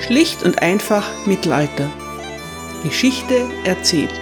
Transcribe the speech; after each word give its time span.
Schlicht 0.00 0.42
und 0.42 0.62
einfach 0.62 1.26
Mittelalter. 1.26 1.90
Geschichte 2.82 3.48
erzählt. 3.64 4.12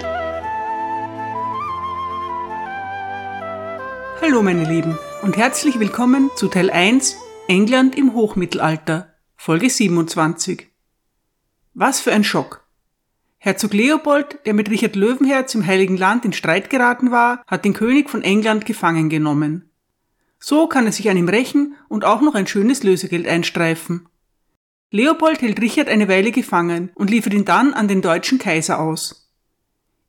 Hallo 4.20 4.42
meine 4.42 4.64
Lieben 4.64 4.98
und 5.22 5.36
herzlich 5.36 5.78
willkommen 5.78 6.30
zu 6.34 6.48
Teil 6.48 6.70
1 6.70 7.16
England 7.46 7.96
im 7.96 8.12
Hochmittelalter, 8.12 9.14
Folge 9.36 9.70
27. 9.70 10.66
Was 11.74 12.00
für 12.00 12.12
ein 12.12 12.24
Schock. 12.24 12.66
Herzog 13.38 13.72
Leopold, 13.72 14.40
der 14.46 14.54
mit 14.54 14.68
Richard 14.70 14.96
Löwenherz 14.96 15.54
im 15.54 15.64
Heiligen 15.64 15.96
Land 15.96 16.24
in 16.24 16.32
Streit 16.32 16.70
geraten 16.70 17.12
war, 17.12 17.44
hat 17.46 17.64
den 17.64 17.72
König 17.72 18.10
von 18.10 18.22
England 18.22 18.66
gefangen 18.66 19.08
genommen. 19.08 19.70
So 20.40 20.66
kann 20.66 20.86
er 20.86 20.92
sich 20.92 21.08
an 21.08 21.16
ihm 21.16 21.28
rächen 21.28 21.76
und 21.88 22.04
auch 22.04 22.20
noch 22.20 22.34
ein 22.34 22.48
schönes 22.48 22.82
Lösegeld 22.82 23.28
einstreifen. 23.28 24.08
Leopold 24.90 25.42
hält 25.42 25.60
Richard 25.60 25.88
eine 25.88 26.08
Weile 26.08 26.32
gefangen 26.32 26.90
und 26.94 27.10
liefert 27.10 27.34
ihn 27.34 27.44
dann 27.44 27.74
an 27.74 27.88
den 27.88 28.00
deutschen 28.00 28.38
Kaiser 28.38 28.80
aus. 28.80 29.30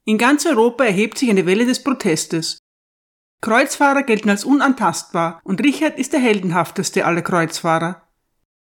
In 0.06 0.18
ganz 0.18 0.46
Europa 0.46 0.86
erhebt 0.86 1.18
sich 1.18 1.30
eine 1.30 1.46
Welle 1.46 1.66
des 1.66 1.84
Protestes. 1.84 2.60
Kreuzfahrer 3.42 4.04
gelten 4.04 4.30
als 4.30 4.46
unantastbar 4.46 5.42
und 5.44 5.62
Richard 5.62 5.98
ist 5.98 6.14
der 6.14 6.20
heldenhafteste 6.20 7.06
aller 7.06 7.22
Kreuzfahrer. 7.22 8.04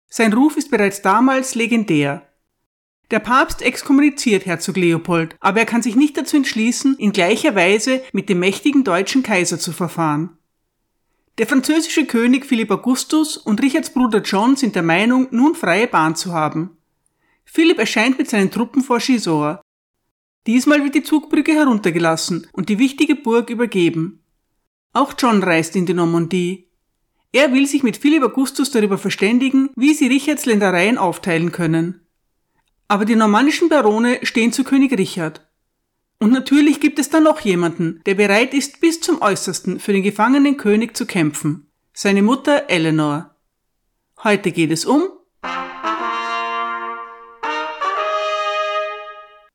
Sein 0.08 0.32
Ruf 0.32 0.56
ist 0.56 0.70
bereits 0.70 1.02
damals 1.02 1.54
legendär. 1.54 2.26
Der 3.10 3.20
Papst 3.20 3.62
exkommuniziert 3.62 4.44
Herzog 4.44 4.76
Leopold, 4.76 5.36
aber 5.40 5.60
er 5.60 5.66
kann 5.66 5.82
sich 5.82 5.96
nicht 5.96 6.16
dazu 6.16 6.36
entschließen, 6.36 6.96
in 6.98 7.12
gleicher 7.12 7.54
Weise 7.54 8.02
mit 8.12 8.28
dem 8.28 8.40
mächtigen 8.40 8.84
deutschen 8.84 9.22
Kaiser 9.22 9.58
zu 9.58 9.72
verfahren. 9.72 10.37
Der 11.38 11.46
französische 11.46 12.04
König 12.04 12.44
Philipp 12.44 12.68
Augustus 12.72 13.36
und 13.36 13.62
Richards 13.62 13.90
Bruder 13.90 14.20
John 14.22 14.56
sind 14.56 14.74
der 14.74 14.82
Meinung, 14.82 15.28
nun 15.30 15.54
freie 15.54 15.86
Bahn 15.86 16.16
zu 16.16 16.32
haben. 16.32 16.76
Philipp 17.44 17.78
erscheint 17.78 18.18
mit 18.18 18.28
seinen 18.28 18.50
Truppen 18.50 18.82
vor 18.82 18.98
Gisors. 18.98 19.60
Diesmal 20.48 20.82
wird 20.82 20.96
die 20.96 21.04
Zugbrücke 21.04 21.52
heruntergelassen 21.52 22.48
und 22.52 22.68
die 22.68 22.80
wichtige 22.80 23.14
Burg 23.14 23.50
übergeben. 23.50 24.24
Auch 24.92 25.14
John 25.16 25.40
reist 25.42 25.76
in 25.76 25.86
die 25.86 25.94
Normandie. 25.94 26.68
Er 27.30 27.52
will 27.52 27.66
sich 27.68 27.84
mit 27.84 27.98
Philipp 27.98 28.24
Augustus 28.24 28.72
darüber 28.72 28.98
verständigen, 28.98 29.70
wie 29.76 29.94
sie 29.94 30.08
Richards 30.08 30.44
Ländereien 30.44 30.98
aufteilen 30.98 31.52
können. 31.52 32.04
Aber 32.88 33.04
die 33.04 33.16
normannischen 33.16 33.68
Barone 33.68 34.18
stehen 34.24 34.52
zu 34.52 34.64
König 34.64 34.98
Richard. 34.98 35.47
Und 36.20 36.32
natürlich 36.32 36.80
gibt 36.80 36.98
es 36.98 37.10
da 37.10 37.20
noch 37.20 37.40
jemanden, 37.40 38.00
der 38.04 38.14
bereit 38.14 38.52
ist, 38.52 38.80
bis 38.80 39.00
zum 39.00 39.22
Äußersten 39.22 39.78
für 39.78 39.92
den 39.92 40.02
gefangenen 40.02 40.56
König 40.56 40.96
zu 40.96 41.06
kämpfen. 41.06 41.70
Seine 41.92 42.22
Mutter 42.22 42.68
Eleanor. 42.68 43.36
Heute 44.24 44.50
geht 44.50 44.72
es 44.72 44.84
um 44.84 45.02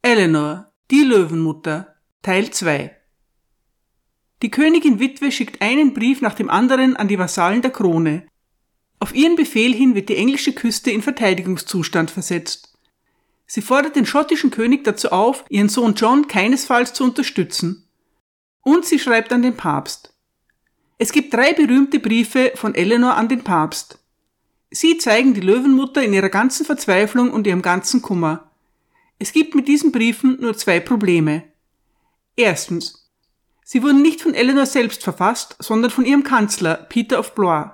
Eleanor, 0.01 0.71
die 0.89 1.03
Löwenmutter, 1.03 1.95
Teil 2.21 2.51
2. 2.51 2.95
Die 4.41 4.51
Königin 4.51 4.99
Witwe 4.99 5.31
schickt 5.31 5.61
einen 5.61 5.93
Brief 5.93 6.21
nach 6.21 6.33
dem 6.33 6.49
anderen 6.49 6.95
an 6.95 7.07
die 7.07 7.19
Vasallen 7.19 7.61
der 7.61 7.71
Krone. 7.71 8.27
Auf 8.99 9.13
ihren 9.13 9.35
Befehl 9.35 9.73
hin 9.73 9.95
wird 9.95 10.07
die 10.09 10.17
englische 10.17 10.53
Küste 10.53 10.91
in 10.91 11.01
Verteidigungszustand 11.01 12.11
versetzt. 12.11 12.72
Sie 13.45 13.61
fordert 13.61 13.95
den 13.95 14.05
schottischen 14.05 14.51
König 14.51 14.83
dazu 14.83 15.11
auf, 15.11 15.45
ihren 15.49 15.69
Sohn 15.69 15.95
John 15.95 16.27
keinesfalls 16.27 16.93
zu 16.93 17.03
unterstützen. 17.03 17.87
Und 18.61 18.85
sie 18.85 18.99
schreibt 18.99 19.31
an 19.33 19.41
den 19.41 19.57
Papst. 19.57 20.13
Es 20.97 21.11
gibt 21.11 21.33
drei 21.33 21.53
berühmte 21.53 21.99
Briefe 21.99 22.53
von 22.55 22.75
Eleanor 22.75 23.15
an 23.15 23.27
den 23.27 23.43
Papst. 23.43 23.99
Sie 24.71 24.97
zeigen 24.97 25.33
die 25.33 25.41
Löwenmutter 25.41 26.01
in 26.01 26.13
ihrer 26.13 26.29
ganzen 26.29 26.65
Verzweiflung 26.65 27.31
und 27.31 27.45
ihrem 27.45 27.61
ganzen 27.61 28.01
Kummer. 28.01 28.51
Es 29.19 29.31
gibt 29.31 29.53
mit 29.55 29.67
diesen 29.67 29.91
Briefen 29.91 30.39
nur 30.39 30.57
zwei 30.57 30.79
Probleme. 30.79 31.43
Erstens. 32.35 33.11
Sie 33.63 33.83
wurden 33.83 34.01
nicht 34.01 34.21
von 34.21 34.33
Eleanor 34.33 34.65
selbst 34.65 35.03
verfasst, 35.03 35.55
sondern 35.59 35.91
von 35.91 36.05
ihrem 36.05 36.23
Kanzler, 36.23 36.75
Peter 36.75 37.19
of 37.19 37.35
Blois. 37.35 37.71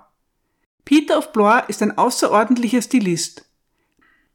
Peter 0.86 1.18
of 1.18 1.32
Blois 1.32 1.64
ist 1.68 1.82
ein 1.82 1.98
außerordentlicher 1.98 2.82
Stilist. 2.82 3.49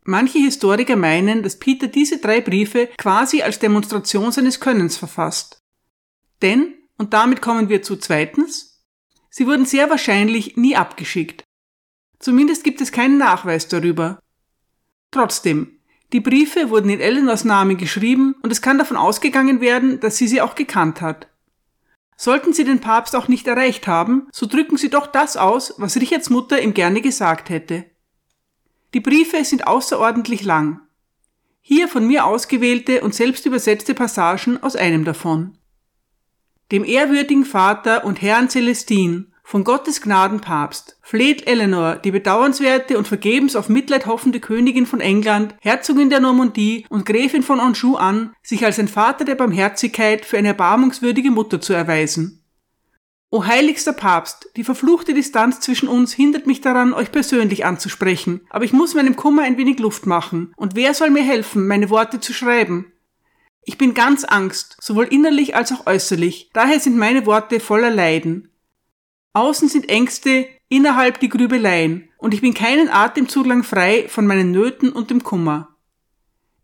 Manche 0.07 0.39
Historiker 0.39 0.97
meinen, 0.97 1.43
dass 1.43 1.59
Peter 1.59 1.89
diese 1.89 2.19
drei 2.19 2.43
Briefe 2.43 2.89
quasi 2.99 3.43
als 3.43 3.59
Demonstration 3.59 4.33
seines 4.33 4.61
Könnens 4.61 4.99
verfasst. 4.99 5.63
Denn, 6.43 6.75
und 6.99 7.15
damit 7.15 7.41
kommen 7.41 7.71
wir 7.71 7.83
zu 7.83 7.97
zweitens, 7.97 8.85
sie 9.31 9.47
wurden 9.47 9.65
sehr 9.65 9.89
wahrscheinlich 9.89 10.57
nie 10.59 10.77
abgeschickt. 10.77 11.45
Zumindest 12.19 12.65
gibt 12.65 12.83
es 12.83 12.93
keinen 12.93 13.17
Nachweis 13.17 13.69
darüber. 13.69 14.19
Trotzdem, 15.11 15.79
die 16.13 16.21
Briefe 16.21 16.69
wurden 16.69 16.91
in 16.91 17.01
Eleanors 17.01 17.45
Namen 17.45 17.79
geschrieben 17.79 18.35
und 18.43 18.53
es 18.53 18.61
kann 18.61 18.77
davon 18.77 18.99
ausgegangen 18.99 19.63
werden, 19.63 20.01
dass 20.01 20.19
sie 20.19 20.29
sie 20.29 20.43
auch 20.43 20.55
gekannt 20.55 21.01
hat. 21.01 21.29
Sollten 22.17 22.53
sie 22.53 22.65
den 22.65 22.81
Papst 22.81 23.17
auch 23.17 23.27
nicht 23.27 23.47
erreicht 23.47 23.87
haben, 23.87 24.29
so 24.33 24.47
drücken 24.47 24.77
sie 24.77 24.91
doch 24.91 25.07
das 25.07 25.37
aus, 25.37 25.75
was 25.79 25.97
Richards 25.97 26.31
Mutter 26.31 26.61
ihm 26.61 26.75
gerne 26.75 27.01
gesagt 27.01 27.49
hätte. 27.49 27.87
Die 28.95 29.01
Briefe 29.01 29.45
sind 29.45 29.67
außerordentlich 29.67 30.45
lang. 30.45 30.81
Hier 31.61 31.89
von 31.89 32.07
mir 32.07 32.27
ausgewählte 32.27 33.01
und 33.01 33.13
selbst 33.13 33.45
übersetzte 33.45 33.93
Passagen 33.93 34.63
aus 34.63 34.77
einem 34.77 35.05
davon. 35.05 35.59
Dem 36.71 36.85
ehrwürdigen 36.85 37.45
Vater 37.45 38.05
und 38.05 38.23
Herrn 38.23 38.49
Celestin, 38.49 39.33
von 39.43 39.65
Gottes 39.65 40.01
Gnaden 40.01 40.41
Papst, 40.41 40.97
fleht 41.03 41.47
Eleanor, 41.47 41.97
die 41.97 42.13
bedauernswerte 42.13 42.97
und 42.97 43.09
vergebens 43.09 43.57
auf 43.57 43.69
Mitleid 43.69 44.07
hoffende 44.07 44.39
Königin 44.39 44.87
von 44.87 45.01
England, 45.01 45.57
Herzogin 45.61 46.09
der 46.09 46.21
Normandie 46.21 46.87
und 46.89 47.05
Gräfin 47.05 47.43
von 47.43 47.59
Anjou 47.59 47.97
an, 47.97 48.33
sich 48.43 48.65
als 48.65 48.79
ein 48.79 48.89
Vater 48.89 49.25
der 49.25 49.35
Barmherzigkeit 49.35 50.25
für 50.25 50.39
eine 50.39 50.49
erbarmungswürdige 50.49 51.33
Mutter 51.33 51.61
zu 51.61 51.73
erweisen. 51.73 52.44
O 53.35 53.47
heiligster 53.47 53.93
Papst, 53.93 54.49
die 54.55 54.63
verfluchte 54.63 55.13
Distanz 55.13 55.59
zwischen 55.59 55.89
uns 55.89 56.13
hindert 56.13 56.47
mich 56.47 56.61
daran, 56.61 56.95
euch 56.95 57.11
persönlich 57.11 57.65
anzusprechen, 57.65 58.43
aber 58.49 58.65
ich 58.65 58.73
muss 58.73 58.95
meinem 58.95 59.17
Kummer 59.17 59.43
ein 59.43 59.59
wenig 59.59 59.81
Luft 59.81 60.07
machen, 60.07 60.53
und 60.57 60.77
wer 60.77 60.95
soll 60.95 61.11
mir 61.11 61.25
helfen, 61.25 61.67
meine 61.67 61.91
Worte 61.91 62.21
zu 62.21 62.33
schreiben? 62.33 62.93
Ich 63.65 63.77
bin 63.77 63.93
ganz 63.93 64.23
Angst, 64.23 64.77
sowohl 64.81 65.07
innerlich 65.07 65.57
als 65.57 65.73
auch 65.73 65.85
äußerlich, 65.89 66.51
daher 66.53 66.79
sind 66.79 66.97
meine 66.97 67.27
Worte 67.27 67.59
voller 67.59 67.91
Leiden. 67.91 68.53
Außen 69.33 69.69
sind 69.69 69.89
Ängste, 69.89 70.47
innerhalb 70.69 71.19
die 71.19 71.29
Grübeleien, 71.29 72.11
und 72.19 72.35
ich 72.35 72.41
bin 72.41 72.55
keinen 72.55 72.89
Atemzug 72.89 73.47
lang 73.47 73.65
frei 73.65 74.07
von 74.09 74.29
meinen 74.29 74.53
Nöten 74.53 74.93
und 74.93 75.11
dem 75.11 75.25
Kummer. 75.25 75.74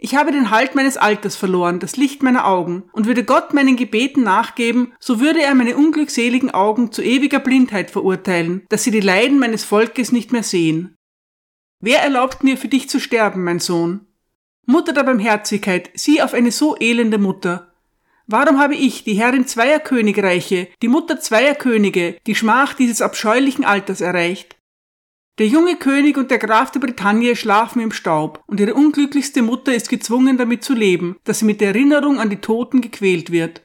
Ich 0.02 0.14
habe 0.14 0.32
den 0.32 0.50
Halt 0.50 0.74
meines 0.74 0.96
Alters 0.96 1.36
verloren, 1.36 1.78
das 1.78 1.98
Licht 1.98 2.22
meiner 2.22 2.46
Augen, 2.46 2.84
und 2.92 3.06
würde 3.06 3.22
Gott 3.22 3.52
meinen 3.52 3.76
Gebeten 3.76 4.22
nachgeben, 4.22 4.94
so 4.98 5.20
würde 5.20 5.42
er 5.42 5.54
meine 5.54 5.76
unglückseligen 5.76 6.50
Augen 6.50 6.90
zu 6.90 7.02
ewiger 7.02 7.38
Blindheit 7.38 7.90
verurteilen, 7.90 8.64
dass 8.70 8.82
sie 8.82 8.90
die 8.90 9.00
Leiden 9.00 9.38
meines 9.38 9.62
Volkes 9.62 10.10
nicht 10.10 10.32
mehr 10.32 10.42
sehen. 10.42 10.96
Wer 11.80 12.00
erlaubt 12.00 12.42
mir 12.42 12.56
für 12.56 12.68
dich 12.68 12.88
zu 12.88 12.98
sterben, 12.98 13.44
mein 13.44 13.58
Sohn? 13.58 14.06
Mutter 14.64 14.94
der 14.94 15.04
Barmherzigkeit, 15.04 15.90
sieh 15.94 16.22
auf 16.22 16.32
eine 16.32 16.50
so 16.50 16.76
elende 16.80 17.18
Mutter. 17.18 17.74
Warum 18.26 18.58
habe 18.58 18.76
ich, 18.76 19.04
die 19.04 19.14
Herrin 19.14 19.46
zweier 19.46 19.80
Königreiche, 19.80 20.68
die 20.80 20.88
Mutter 20.88 21.20
zweier 21.20 21.54
Könige, 21.54 22.16
die 22.26 22.34
Schmach 22.34 22.72
dieses 22.72 23.02
abscheulichen 23.02 23.66
Alters 23.66 24.00
erreicht? 24.00 24.56
Der 25.40 25.48
junge 25.48 25.76
König 25.76 26.18
und 26.18 26.30
der 26.30 26.36
Graf 26.36 26.70
der 26.70 26.80
Bretagne 26.80 27.34
schlafen 27.34 27.80
im 27.80 27.92
Staub, 27.92 28.44
und 28.46 28.60
ihre 28.60 28.74
unglücklichste 28.74 29.40
Mutter 29.40 29.74
ist 29.74 29.88
gezwungen 29.88 30.36
damit 30.36 30.62
zu 30.62 30.74
leben, 30.74 31.16
dass 31.24 31.38
sie 31.38 31.46
mit 31.46 31.62
der 31.62 31.68
Erinnerung 31.68 32.20
an 32.20 32.28
die 32.28 32.42
Toten 32.42 32.82
gequält 32.82 33.32
wird. 33.32 33.62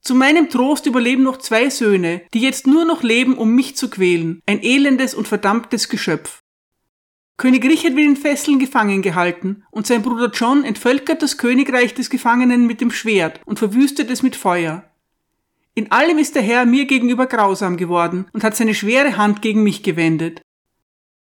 Zu 0.00 0.16
meinem 0.16 0.50
Trost 0.50 0.86
überleben 0.86 1.22
noch 1.22 1.36
zwei 1.36 1.70
Söhne, 1.70 2.22
die 2.34 2.40
jetzt 2.40 2.66
nur 2.66 2.84
noch 2.84 3.04
leben, 3.04 3.38
um 3.38 3.54
mich 3.54 3.76
zu 3.76 3.90
quälen, 3.90 4.42
ein 4.44 4.60
elendes 4.60 5.14
und 5.14 5.28
verdammtes 5.28 5.88
Geschöpf. 5.88 6.42
König 7.36 7.64
Richard 7.64 7.94
wird 7.94 8.08
in 8.08 8.16
Fesseln 8.16 8.58
gefangen 8.58 9.02
gehalten, 9.02 9.62
und 9.70 9.86
sein 9.86 10.02
Bruder 10.02 10.32
John 10.34 10.64
entvölkert 10.64 11.22
das 11.22 11.38
Königreich 11.38 11.94
des 11.94 12.10
Gefangenen 12.10 12.66
mit 12.66 12.80
dem 12.80 12.90
Schwert 12.90 13.40
und 13.44 13.60
verwüstet 13.60 14.10
es 14.10 14.24
mit 14.24 14.34
Feuer. 14.34 14.82
In 15.76 15.92
allem 15.92 16.18
ist 16.18 16.34
der 16.34 16.42
Herr 16.42 16.66
mir 16.66 16.86
gegenüber 16.86 17.26
grausam 17.26 17.76
geworden 17.76 18.26
und 18.32 18.42
hat 18.42 18.56
seine 18.56 18.74
schwere 18.74 19.16
Hand 19.16 19.42
gegen 19.42 19.62
mich 19.62 19.84
gewendet. 19.84 20.42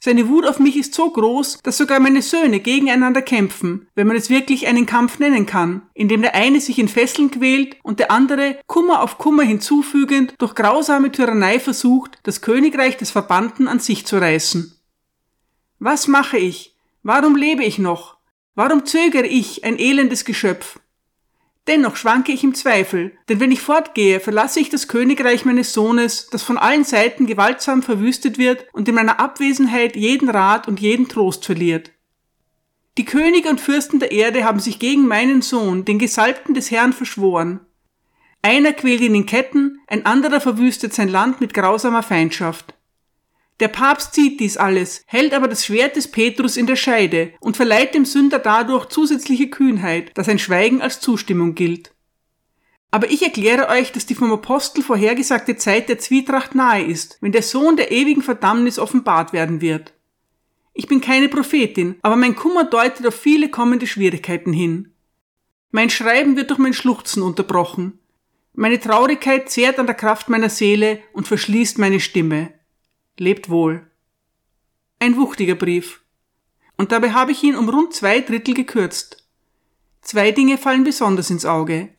Seine 0.05 0.27
Wut 0.27 0.45
auf 0.45 0.59
mich 0.59 0.75
ist 0.75 0.93
so 0.93 1.09
groß, 1.09 1.59
dass 1.63 1.77
sogar 1.77 2.01
meine 2.01 2.21
Söhne 2.21 2.59
gegeneinander 2.59 3.21
kämpfen, 3.21 3.87
wenn 3.95 4.05
man 4.05 4.17
es 4.17 4.29
wirklich 4.29 4.67
einen 4.67 4.85
Kampf 4.85 5.17
nennen 5.17 5.45
kann, 5.45 5.83
in 5.93 6.09
dem 6.09 6.21
der 6.21 6.35
eine 6.35 6.59
sich 6.59 6.77
in 6.77 6.89
Fesseln 6.89 7.31
quält 7.31 7.77
und 7.83 7.99
der 7.99 8.11
andere, 8.11 8.59
Kummer 8.67 9.01
auf 9.01 9.17
Kummer 9.17 9.43
hinzufügend, 9.43 10.33
durch 10.39 10.55
grausame 10.55 11.09
Tyrannei 11.09 11.57
versucht, 11.57 12.19
das 12.23 12.41
Königreich 12.41 12.97
des 12.97 13.11
Verbannten 13.11 13.69
an 13.69 13.79
sich 13.79 14.05
zu 14.05 14.17
reißen. 14.17 14.77
Was 15.79 16.09
mache 16.09 16.37
ich? 16.37 16.75
Warum 17.03 17.37
lebe 17.37 17.63
ich 17.63 17.79
noch? 17.79 18.17
Warum 18.55 18.85
zögere 18.85 19.27
ich, 19.27 19.63
ein 19.63 19.79
elendes 19.79 20.25
Geschöpf? 20.25 20.81
Dennoch 21.67 21.95
schwanke 21.95 22.33
ich 22.33 22.43
im 22.43 22.55
Zweifel, 22.55 23.17
denn 23.29 23.39
wenn 23.39 23.51
ich 23.51 23.61
fortgehe, 23.61 24.19
verlasse 24.19 24.59
ich 24.59 24.69
das 24.69 24.89
Königreich 24.89 25.45
meines 25.45 25.71
Sohnes, 25.71 26.27
das 26.29 26.43
von 26.43 26.57
allen 26.57 26.83
Seiten 26.83 27.25
gewaltsam 27.25 27.81
verwüstet 27.81 28.37
wird 28.37 28.65
und 28.73 28.89
in 28.89 28.95
meiner 28.95 29.19
Abwesenheit 29.21 29.95
jeden 29.95 30.29
Rat 30.29 30.67
und 30.67 30.81
jeden 30.81 31.07
Trost 31.07 31.45
verliert. 31.45 31.91
Die 32.97 33.05
Könige 33.05 33.49
und 33.49 33.61
Fürsten 33.61 33.99
der 33.99 34.11
Erde 34.11 34.43
haben 34.43 34.59
sich 34.59 34.77
gegen 34.77 35.07
meinen 35.07 35.41
Sohn, 35.41 35.85
den 35.85 35.99
Gesalbten 35.99 36.53
des 36.53 36.69
Herrn, 36.69 36.91
verschworen. 36.91 37.61
Einer 38.41 38.73
quält 38.73 38.99
ihn 38.99 39.15
in 39.15 39.25
Ketten, 39.25 39.79
ein 39.87 40.05
anderer 40.05 40.41
verwüstet 40.41 40.93
sein 40.93 41.07
Land 41.07 41.39
mit 41.39 41.53
grausamer 41.53 42.03
Feindschaft. 42.03 42.75
Der 43.59 43.67
Papst 43.67 44.15
sieht 44.15 44.39
dies 44.39 44.57
alles, 44.57 45.03
hält 45.05 45.33
aber 45.33 45.47
das 45.47 45.65
Schwert 45.65 45.95
des 45.95 46.09
Petrus 46.09 46.57
in 46.57 46.65
der 46.65 46.75
Scheide 46.75 47.33
und 47.39 47.55
verleiht 47.55 47.93
dem 47.93 48.05
Sünder 48.05 48.39
dadurch 48.39 48.87
zusätzliche 48.87 49.49
Kühnheit, 49.49 50.11
dass 50.17 50.27
ein 50.27 50.39
Schweigen 50.39 50.81
als 50.81 50.99
Zustimmung 50.99 51.53
gilt. 51.53 51.93
Aber 52.89 53.09
ich 53.09 53.23
erkläre 53.23 53.69
euch, 53.69 53.91
dass 53.91 54.05
die 54.05 54.15
vom 54.15 54.31
Apostel 54.31 54.83
vorhergesagte 54.83 55.55
Zeit 55.55 55.89
der 55.89 55.97
Zwietracht 55.97 56.53
nahe 56.53 56.83
ist, 56.83 57.17
wenn 57.21 57.31
der 57.31 57.41
Sohn 57.41 57.75
der 57.75 57.91
ewigen 57.91 58.21
Verdammnis 58.21 58.77
offenbart 58.77 59.33
werden 59.33 59.61
wird. 59.61 59.93
Ich 60.73 60.87
bin 60.87 61.01
keine 61.01 61.29
Prophetin, 61.29 61.95
aber 62.01 62.15
mein 62.15 62.35
Kummer 62.35 62.65
deutet 62.65 63.05
auf 63.05 63.15
viele 63.15 63.49
kommende 63.49 63.87
Schwierigkeiten 63.87 64.53
hin. 64.53 64.91
Mein 65.71 65.89
Schreiben 65.89 66.35
wird 66.35 66.49
durch 66.49 66.59
mein 66.59 66.73
Schluchzen 66.73 67.23
unterbrochen. 67.23 67.99
Meine 68.53 68.79
Traurigkeit 68.79 69.49
zehrt 69.49 69.79
an 69.79 69.87
der 69.87 69.95
Kraft 69.95 70.29
meiner 70.29 70.49
Seele 70.49 70.99
und 71.13 71.27
verschließt 71.27 71.79
meine 71.79 71.99
Stimme. 71.99 72.53
Lebt 73.19 73.49
wohl. 73.49 73.85
Ein 74.97 75.17
wuchtiger 75.17 75.55
Brief. 75.55 76.03
Und 76.77 76.91
dabei 76.91 77.11
habe 77.11 77.31
ich 77.31 77.43
ihn 77.43 77.55
um 77.55 77.69
rund 77.69 77.93
zwei 77.93 78.21
Drittel 78.21 78.55
gekürzt. 78.55 79.27
Zwei 80.01 80.31
Dinge 80.31 80.57
fallen 80.57 80.83
besonders 80.83 81.29
ins 81.29 81.45
Auge. 81.45 81.89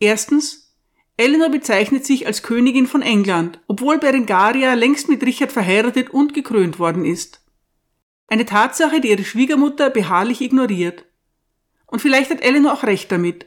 Erstens, 0.00 0.74
Eleanor 1.18 1.50
bezeichnet 1.50 2.06
sich 2.06 2.26
als 2.26 2.42
Königin 2.42 2.86
von 2.86 3.02
England, 3.02 3.60
obwohl 3.68 3.98
Berengaria 3.98 4.72
längst 4.72 5.08
mit 5.08 5.22
Richard 5.22 5.52
verheiratet 5.52 6.10
und 6.10 6.32
gekrönt 6.32 6.78
worden 6.78 7.04
ist. 7.04 7.42
Eine 8.28 8.46
Tatsache, 8.46 9.00
die 9.00 9.10
ihre 9.10 9.24
Schwiegermutter 9.24 9.90
beharrlich 9.90 10.40
ignoriert. 10.40 11.04
Und 11.86 12.00
vielleicht 12.00 12.30
hat 12.30 12.40
Eleanor 12.40 12.72
auch 12.72 12.82
recht 12.84 13.12
damit. 13.12 13.46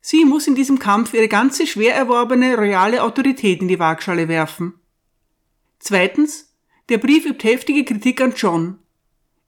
Sie 0.00 0.24
muss 0.24 0.48
in 0.48 0.56
diesem 0.56 0.80
Kampf 0.80 1.14
ihre 1.14 1.28
ganze 1.28 1.64
schwer 1.66 1.94
erworbene 1.94 2.56
royale 2.56 3.04
Autorität 3.04 3.62
in 3.62 3.68
die 3.68 3.78
Waagschale 3.78 4.26
werfen. 4.26 4.74
Zweitens, 5.84 6.54
der 6.90 6.98
Brief 6.98 7.26
übt 7.26 7.42
heftige 7.42 7.84
Kritik 7.84 8.20
an 8.20 8.34
John. 8.36 8.78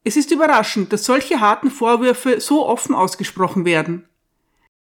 Es 0.02 0.16
ist 0.16 0.32
überraschend, 0.32 0.92
dass 0.92 1.04
solche 1.04 1.38
harten 1.38 1.70
Vorwürfe 1.70 2.40
so 2.40 2.66
offen 2.66 2.92
ausgesprochen 2.92 3.64
werden. 3.64 4.08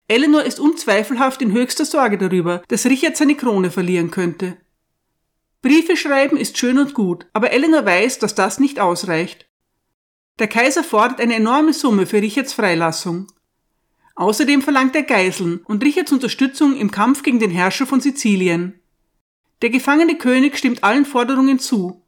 Eleanor 0.07 0.43
ist 0.43 0.59
unzweifelhaft 0.59 1.41
in 1.41 1.51
höchster 1.51 1.85
Sorge 1.85 2.19
darüber, 2.19 2.61
dass 2.67 2.85
Richard 2.85 3.17
seine 3.17 3.33
Krone 3.33 3.71
verlieren 3.71 4.11
könnte. 4.11 4.57
Briefe 5.63 5.97
schreiben 5.97 6.37
ist 6.37 6.59
schön 6.59 6.77
und 6.77 6.93
gut, 6.93 7.25
aber 7.33 7.51
Eleanor 7.51 7.83
weiß, 7.83 8.19
dass 8.19 8.35
das 8.35 8.59
nicht 8.59 8.79
ausreicht. 8.79 9.47
Der 10.37 10.47
Kaiser 10.47 10.83
fordert 10.83 11.19
eine 11.19 11.33
enorme 11.33 11.73
Summe 11.73 12.05
für 12.05 12.21
Richards 12.21 12.53
Freilassung. 12.53 13.25
Außerdem 14.13 14.61
verlangt 14.61 14.95
er 14.95 15.03
Geiseln 15.03 15.61
und 15.65 15.83
Richards 15.83 16.11
Unterstützung 16.11 16.77
im 16.77 16.91
Kampf 16.91 17.23
gegen 17.23 17.39
den 17.39 17.49
Herrscher 17.49 17.87
von 17.87 18.01
Sizilien. 18.01 18.78
Der 19.61 19.69
gefangene 19.69 20.17
König 20.17 20.57
stimmt 20.57 20.83
allen 20.83 21.05
Forderungen 21.05 21.59
zu. 21.59 22.05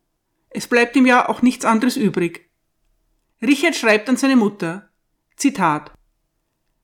Es 0.49 0.67
bleibt 0.67 0.95
ihm 0.95 1.05
ja 1.05 1.27
auch 1.27 1.41
nichts 1.41 1.65
anderes 1.65 1.97
übrig. 1.97 2.49
Richard 3.41 3.75
schreibt 3.75 4.09
an 4.09 4.17
seine 4.17 4.35
Mutter. 4.35 4.89
Zitat. 5.35 5.91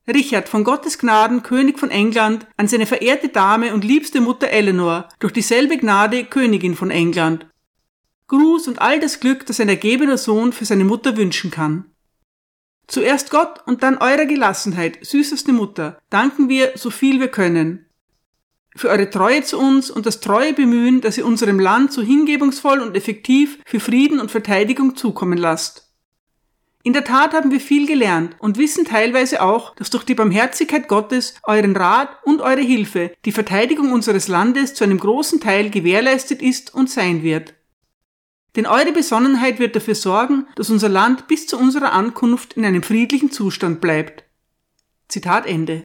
Richard 0.06 0.48
von 0.48 0.64
Gottes 0.64 0.98
Gnaden, 0.98 1.42
König 1.42 1.78
von 1.78 1.90
England, 1.90 2.46
an 2.56 2.66
seine 2.66 2.86
verehrte 2.86 3.28
Dame 3.28 3.74
und 3.74 3.84
liebste 3.84 4.20
Mutter 4.20 4.48
Eleanor, 4.48 5.08
durch 5.18 5.32
dieselbe 5.34 5.76
Gnade 5.76 6.24
Königin 6.24 6.74
von 6.74 6.90
England, 6.90 7.46
Gruß 8.28 8.68
und 8.68 8.80
all 8.80 9.00
das 9.00 9.20
Glück, 9.20 9.46
das 9.46 9.58
ein 9.60 9.68
ergebener 9.68 10.18
Sohn 10.18 10.52
für 10.52 10.66
seine 10.66 10.84
Mutter 10.84 11.16
wünschen 11.16 11.50
kann. 11.50 11.90
Zuerst 12.86 13.30
Gott 13.30 13.66
und 13.66 13.82
dann 13.82 13.98
eurer 13.98 14.26
Gelassenheit, 14.26 14.98
süßeste 15.04 15.52
Mutter, 15.52 15.98
danken 16.08 16.48
wir, 16.48 16.72
so 16.74 16.90
viel 16.90 17.20
wir 17.20 17.28
können. 17.28 17.86
Für 18.78 18.90
eure 18.90 19.10
Treue 19.10 19.42
zu 19.42 19.58
uns 19.58 19.90
und 19.90 20.06
das 20.06 20.20
treue 20.20 20.52
Bemühen, 20.52 21.00
dass 21.00 21.18
ihr 21.18 21.26
unserem 21.26 21.58
Land 21.58 21.92
so 21.92 22.00
hingebungsvoll 22.00 22.78
und 22.78 22.96
effektiv 22.96 23.58
für 23.66 23.80
Frieden 23.80 24.20
und 24.20 24.30
Verteidigung 24.30 24.94
zukommen 24.94 25.36
lasst. 25.36 25.90
In 26.84 26.92
der 26.92 27.02
Tat 27.02 27.32
haben 27.32 27.50
wir 27.50 27.58
viel 27.58 27.88
gelernt 27.88 28.36
und 28.38 28.56
wissen 28.56 28.84
teilweise 28.84 29.42
auch, 29.42 29.74
dass 29.74 29.90
durch 29.90 30.04
die 30.04 30.14
Barmherzigkeit 30.14 30.86
Gottes, 30.86 31.34
euren 31.42 31.74
Rat 31.74 32.20
und 32.22 32.40
eure 32.40 32.60
Hilfe 32.60 33.10
die 33.24 33.32
Verteidigung 33.32 33.90
unseres 33.90 34.28
Landes 34.28 34.74
zu 34.74 34.84
einem 34.84 35.00
großen 35.00 35.40
Teil 35.40 35.70
gewährleistet 35.70 36.40
ist 36.40 36.72
und 36.72 36.88
sein 36.88 37.24
wird. 37.24 37.54
Denn 38.54 38.66
eure 38.66 38.92
Besonnenheit 38.92 39.58
wird 39.58 39.74
dafür 39.74 39.96
sorgen, 39.96 40.46
dass 40.54 40.70
unser 40.70 40.88
Land 40.88 41.26
bis 41.26 41.48
zu 41.48 41.58
unserer 41.58 41.92
Ankunft 41.92 42.52
in 42.52 42.64
einem 42.64 42.84
friedlichen 42.84 43.32
Zustand 43.32 43.80
bleibt. 43.80 44.22
Zitat 45.08 45.46
Ende. 45.46 45.82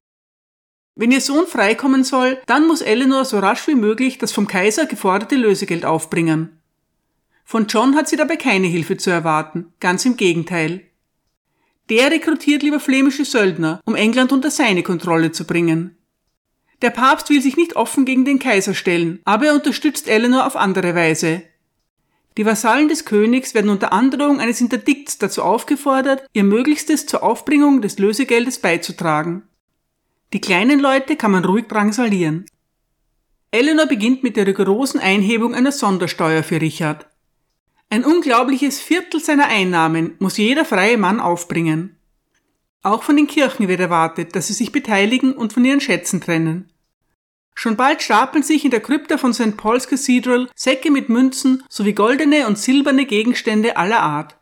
Wenn 0.95 1.11
ihr 1.11 1.21
Sohn 1.21 1.47
freikommen 1.47 2.03
soll, 2.03 2.39
dann 2.45 2.67
muss 2.67 2.81
Eleanor 2.81 3.25
so 3.25 3.39
rasch 3.39 3.67
wie 3.67 3.75
möglich 3.75 4.17
das 4.17 4.31
vom 4.31 4.47
Kaiser 4.47 4.85
geforderte 4.85 5.35
Lösegeld 5.35 5.85
aufbringen. 5.85 6.59
Von 7.45 7.67
John 7.67 7.95
hat 7.95 8.07
sie 8.07 8.15
dabei 8.15 8.35
keine 8.35 8.67
Hilfe 8.67 8.97
zu 8.97 9.09
erwarten, 9.09 9.73
ganz 9.79 10.05
im 10.05 10.17
Gegenteil. 10.17 10.81
Der 11.89 12.11
rekrutiert 12.11 12.63
lieber 12.63 12.79
flämische 12.79 13.25
Söldner, 13.25 13.81
um 13.85 13.95
England 13.95 14.31
unter 14.31 14.51
seine 14.51 14.83
Kontrolle 14.83 15.31
zu 15.31 15.45
bringen. 15.45 15.97
Der 16.81 16.91
Papst 16.91 17.29
will 17.29 17.41
sich 17.41 17.57
nicht 17.57 17.75
offen 17.75 18.05
gegen 18.05 18.23
den 18.23 18.39
Kaiser 18.39 18.73
stellen, 18.73 19.19
aber 19.25 19.47
er 19.47 19.53
unterstützt 19.53 20.07
Eleanor 20.07 20.45
auf 20.45 20.55
andere 20.55 20.95
Weise, 20.95 21.43
die 22.37 22.45
Vasallen 22.47 22.87
des 22.87 23.05
Königs 23.05 23.53
werden 23.53 23.69
unter 23.69 23.93
Androhung 23.93 24.39
eines 24.39 24.59
Interdikts 24.59 25.19
dazu 25.19 25.43
aufgefordert, 25.43 26.27
ihr 26.33 26.43
Möglichstes 26.43 27.05
zur 27.05 27.21
Aufbringung 27.21 27.81
des 27.81 27.99
Lösegeldes 27.99 28.59
beizutragen. 28.59 29.43
Die 30.33 30.41
kleinen 30.41 30.79
Leute 30.79 31.15
kann 31.15 31.31
man 31.31 31.45
ruhig 31.45 31.67
drangsalieren. 31.67 32.47
Eleanor 33.51 33.85
beginnt 33.85 34.23
mit 34.23 34.35
der 34.35 34.47
rigorosen 34.47 34.99
Einhebung 34.99 35.53
einer 35.53 35.71
Sondersteuer 35.71 36.41
für 36.41 36.59
Richard. 36.59 37.05
Ein 37.91 38.03
unglaubliches 38.03 38.79
Viertel 38.79 39.19
seiner 39.19 39.45
Einnahmen 39.45 40.15
muss 40.17 40.37
jeder 40.37 40.65
freie 40.65 40.97
Mann 40.97 41.19
aufbringen. 41.19 41.97
Auch 42.81 43.03
von 43.03 43.15
den 43.15 43.27
Kirchen 43.27 43.67
wird 43.67 43.79
erwartet, 43.79 44.35
dass 44.35 44.47
sie 44.47 44.53
sich 44.53 44.71
beteiligen 44.71 45.33
und 45.33 45.53
von 45.53 45.63
ihren 45.63 45.81
Schätzen 45.81 46.19
trennen. 46.19 46.71
Schon 47.53 47.77
bald 47.77 48.01
stapeln 48.01 48.43
sich 48.43 48.65
in 48.65 48.71
der 48.71 48.79
Krypta 48.79 49.19
von 49.19 49.35
St. 49.35 49.55
Paul's 49.55 49.87
Cathedral 49.87 50.49
Säcke 50.55 50.89
mit 50.89 51.09
Münzen 51.09 51.63
sowie 51.69 51.93
goldene 51.93 52.47
und 52.47 52.57
silberne 52.57 53.05
Gegenstände 53.05 53.77
aller 53.77 54.01
Art. 54.01 54.35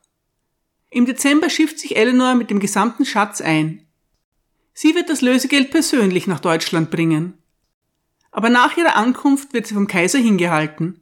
Im 0.89 1.05
Dezember 1.05 1.49
schifft 1.49 1.79
sich 1.79 1.97
Eleanor 1.97 2.35
mit 2.35 2.49
dem 2.49 2.61
gesamten 2.61 3.03
Schatz 3.03 3.41
ein. 3.41 3.85
Sie 4.73 4.95
wird 4.95 5.09
das 5.09 5.21
Lösegeld 5.21 5.71
persönlich 5.71 6.27
nach 6.27 6.39
Deutschland 6.39 6.91
bringen. 6.91 7.33
Aber 8.31 8.49
nach 8.49 8.77
ihrer 8.77 8.95
Ankunft 8.95 9.53
wird 9.53 9.67
sie 9.67 9.73
vom 9.73 9.87
Kaiser 9.87 10.19
hingehalten. 10.19 11.01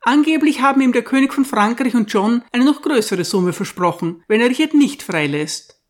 Angeblich 0.00 0.60
haben 0.60 0.80
ihm 0.80 0.92
der 0.92 1.02
König 1.02 1.34
von 1.34 1.44
Frankreich 1.44 1.96
und 1.96 2.12
John 2.12 2.42
eine 2.52 2.64
noch 2.64 2.82
größere 2.82 3.24
Summe 3.24 3.52
versprochen, 3.52 4.22
wenn 4.28 4.40
er 4.40 4.48
Richard 4.48 4.72
nicht 4.72 5.02
freilässt. 5.02 5.80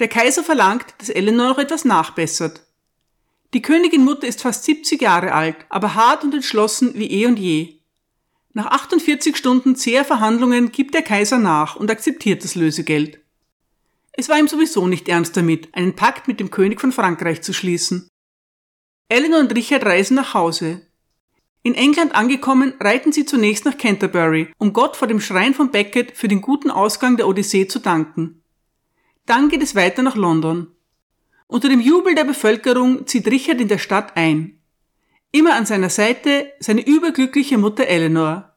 Der 0.00 0.08
Kaiser 0.08 0.42
verlangt, 0.42 0.86
dass 0.98 1.08
Eleanor 1.10 1.50
noch 1.50 1.58
etwas 1.58 1.84
nachbessert. 1.84 2.66
Die 3.54 3.62
Königin 3.62 4.04
Mutter 4.04 4.26
ist 4.26 4.42
fast 4.42 4.64
70 4.64 5.00
Jahre 5.00 5.32
alt, 5.32 5.56
aber 5.68 5.94
hart 5.94 6.24
und 6.24 6.34
entschlossen 6.34 6.94
wie 6.94 7.10
eh 7.10 7.26
und 7.26 7.38
je. 7.38 7.78
Nach 8.52 8.66
48 8.66 9.36
Stunden 9.36 9.76
zäher 9.76 10.04
Verhandlungen 10.04 10.72
gibt 10.72 10.94
der 10.94 11.02
Kaiser 11.02 11.38
nach 11.38 11.76
und 11.76 11.90
akzeptiert 11.90 12.42
das 12.42 12.54
Lösegeld. 12.54 13.20
Es 14.16 14.28
war 14.28 14.38
ihm 14.38 14.48
sowieso 14.48 14.86
nicht 14.86 15.08
ernst 15.08 15.36
damit, 15.36 15.74
einen 15.74 15.94
Pakt 15.94 16.26
mit 16.26 16.40
dem 16.40 16.50
König 16.50 16.80
von 16.80 16.92
Frankreich 16.92 17.42
zu 17.42 17.52
schließen. 17.52 18.08
Eleanor 19.08 19.40
und 19.40 19.54
Richard 19.54 19.84
reisen 19.84 20.14
nach 20.14 20.32
Hause. 20.32 20.82
In 21.62 21.74
England 21.74 22.14
angekommen, 22.14 22.74
reiten 22.80 23.12
sie 23.12 23.26
zunächst 23.26 23.64
nach 23.64 23.76
Canterbury, 23.76 24.52
um 24.58 24.72
Gott 24.72 24.96
vor 24.96 25.08
dem 25.08 25.20
Schrein 25.20 25.52
von 25.52 25.70
Becket 25.70 26.16
für 26.16 26.28
den 26.28 26.40
guten 26.40 26.70
Ausgang 26.70 27.16
der 27.16 27.28
Odyssee 27.28 27.68
zu 27.68 27.78
danken. 27.78 28.42
Dann 29.26 29.48
geht 29.48 29.62
es 29.62 29.74
weiter 29.74 30.02
nach 30.02 30.16
London. 30.16 30.68
Unter 31.48 31.68
dem 31.68 31.80
Jubel 31.80 32.14
der 32.14 32.24
Bevölkerung 32.24 33.06
zieht 33.06 33.26
Richard 33.26 33.60
in 33.60 33.68
der 33.68 33.78
Stadt 33.78 34.16
ein. 34.16 34.60
Immer 35.30 35.54
an 35.54 35.66
seiner 35.66 35.90
Seite 35.90 36.52
seine 36.60 36.86
überglückliche 36.86 37.58
Mutter 37.58 37.86
Eleanor. 37.86 38.54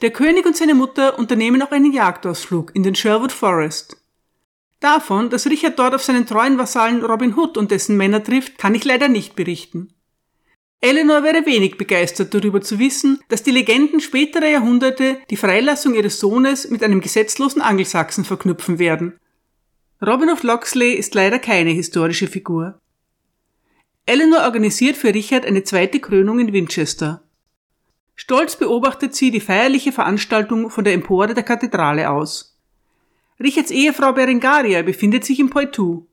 Der 0.00 0.10
König 0.10 0.46
und 0.46 0.56
seine 0.56 0.74
Mutter 0.74 1.18
unternehmen 1.18 1.62
auch 1.62 1.72
einen 1.72 1.92
Jagdausflug 1.92 2.74
in 2.74 2.82
den 2.82 2.94
Sherwood 2.94 3.32
Forest. 3.32 3.96
Davon, 4.86 5.30
dass 5.30 5.48
Richard 5.48 5.80
dort 5.80 5.96
auf 5.96 6.04
seinen 6.04 6.26
treuen 6.26 6.58
Vasallen 6.58 7.04
Robin 7.04 7.36
Hood 7.36 7.58
und 7.58 7.72
dessen 7.72 7.96
Männer 7.96 8.22
trifft, 8.22 8.56
kann 8.56 8.72
ich 8.76 8.84
leider 8.84 9.08
nicht 9.08 9.34
berichten. 9.34 9.92
Eleanor 10.80 11.24
wäre 11.24 11.44
wenig 11.44 11.76
begeistert 11.76 12.32
darüber 12.32 12.60
zu 12.60 12.78
wissen, 12.78 13.18
dass 13.28 13.42
die 13.42 13.50
Legenden 13.50 13.98
späterer 13.98 14.46
Jahrhunderte 14.46 15.18
die 15.28 15.36
Freilassung 15.36 15.94
ihres 15.94 16.20
Sohnes 16.20 16.70
mit 16.70 16.84
einem 16.84 17.00
gesetzlosen 17.00 17.62
Angelsachsen 17.62 18.24
verknüpfen 18.24 18.78
werden 18.78 19.18
Robin 20.00 20.30
of 20.30 20.44
Locksley 20.44 20.92
ist 20.92 21.16
leider 21.16 21.40
keine 21.40 21.70
historische 21.70 22.28
Figur. 22.28 22.78
Eleanor 24.04 24.42
organisiert 24.42 24.96
für 24.96 25.12
Richard 25.12 25.46
eine 25.46 25.64
zweite 25.64 25.98
Krönung 25.98 26.38
in 26.38 26.52
Winchester. 26.52 27.24
Stolz 28.14 28.54
beobachtet 28.54 29.16
sie 29.16 29.32
die 29.32 29.40
feierliche 29.40 29.90
Veranstaltung 29.90 30.70
von 30.70 30.84
der 30.84 30.94
Empore 30.94 31.34
der 31.34 31.42
Kathedrale 31.42 32.08
aus. 32.08 32.55
Richards 33.38 33.70
Ehefrau 33.70 34.12
Berengaria 34.12 34.82
befindet 34.82 35.24
sich 35.24 35.40
im 35.40 35.50
Poitou. 35.50 36.06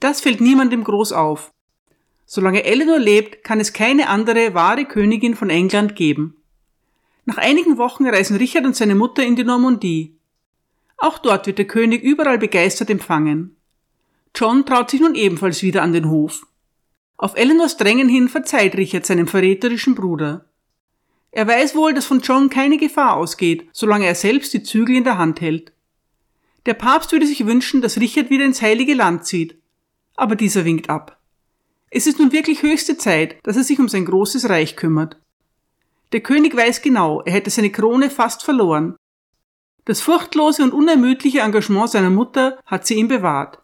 Das 0.00 0.20
fällt 0.20 0.40
niemandem 0.40 0.84
groß 0.84 1.12
auf. 1.12 1.52
Solange 2.26 2.64
Eleanor 2.64 2.98
lebt, 2.98 3.44
kann 3.44 3.60
es 3.60 3.72
keine 3.72 4.08
andere 4.08 4.54
wahre 4.54 4.84
Königin 4.84 5.34
von 5.34 5.50
England 5.50 5.96
geben. 5.96 6.36
Nach 7.24 7.38
einigen 7.38 7.78
Wochen 7.78 8.06
reisen 8.06 8.36
Richard 8.36 8.64
und 8.64 8.76
seine 8.76 8.94
Mutter 8.94 9.22
in 9.22 9.36
die 9.36 9.44
Normandie. 9.44 10.16
Auch 10.98 11.18
dort 11.18 11.46
wird 11.46 11.58
der 11.58 11.66
König 11.66 12.02
überall 12.02 12.38
begeistert 12.38 12.90
empfangen. 12.90 13.56
John 14.34 14.66
traut 14.66 14.90
sich 14.90 15.00
nun 15.00 15.14
ebenfalls 15.14 15.62
wieder 15.62 15.82
an 15.82 15.92
den 15.92 16.08
Hof. 16.08 16.46
Auf 17.16 17.36
Eleanors 17.36 17.76
Drängen 17.76 18.08
hin 18.08 18.28
verzeiht 18.28 18.76
Richard 18.76 19.06
seinem 19.06 19.26
verräterischen 19.26 19.94
Bruder. 19.94 20.46
Er 21.30 21.46
weiß 21.46 21.74
wohl, 21.74 21.94
dass 21.94 22.04
von 22.04 22.20
John 22.20 22.50
keine 22.50 22.76
Gefahr 22.76 23.16
ausgeht, 23.16 23.68
solange 23.72 24.06
er 24.06 24.14
selbst 24.14 24.52
die 24.52 24.62
Zügel 24.62 24.96
in 24.96 25.04
der 25.04 25.18
Hand 25.18 25.40
hält. 25.40 25.71
Der 26.66 26.74
Papst 26.74 27.12
würde 27.12 27.26
sich 27.26 27.44
wünschen, 27.46 27.82
dass 27.82 27.98
Richard 27.98 28.30
wieder 28.30 28.44
ins 28.44 28.62
heilige 28.62 28.94
Land 28.94 29.26
zieht, 29.26 29.56
aber 30.14 30.36
dieser 30.36 30.64
winkt 30.64 30.90
ab. 30.90 31.18
Es 31.90 32.06
ist 32.06 32.18
nun 32.18 32.32
wirklich 32.32 32.62
höchste 32.62 32.96
Zeit, 32.96 33.36
dass 33.42 33.56
er 33.56 33.64
sich 33.64 33.78
um 33.78 33.88
sein 33.88 34.04
großes 34.04 34.48
Reich 34.48 34.76
kümmert. 34.76 35.16
Der 36.12 36.20
König 36.20 36.56
weiß 36.56 36.82
genau, 36.82 37.22
er 37.22 37.32
hätte 37.32 37.50
seine 37.50 37.70
Krone 37.70 38.10
fast 38.10 38.44
verloren. 38.44 38.96
Das 39.84 40.00
furchtlose 40.00 40.62
und 40.62 40.72
unermüdliche 40.72 41.40
Engagement 41.40 41.90
seiner 41.90 42.10
Mutter 42.10 42.58
hat 42.64 42.86
sie 42.86 42.94
ihm 42.94 43.08
bewahrt. 43.08 43.58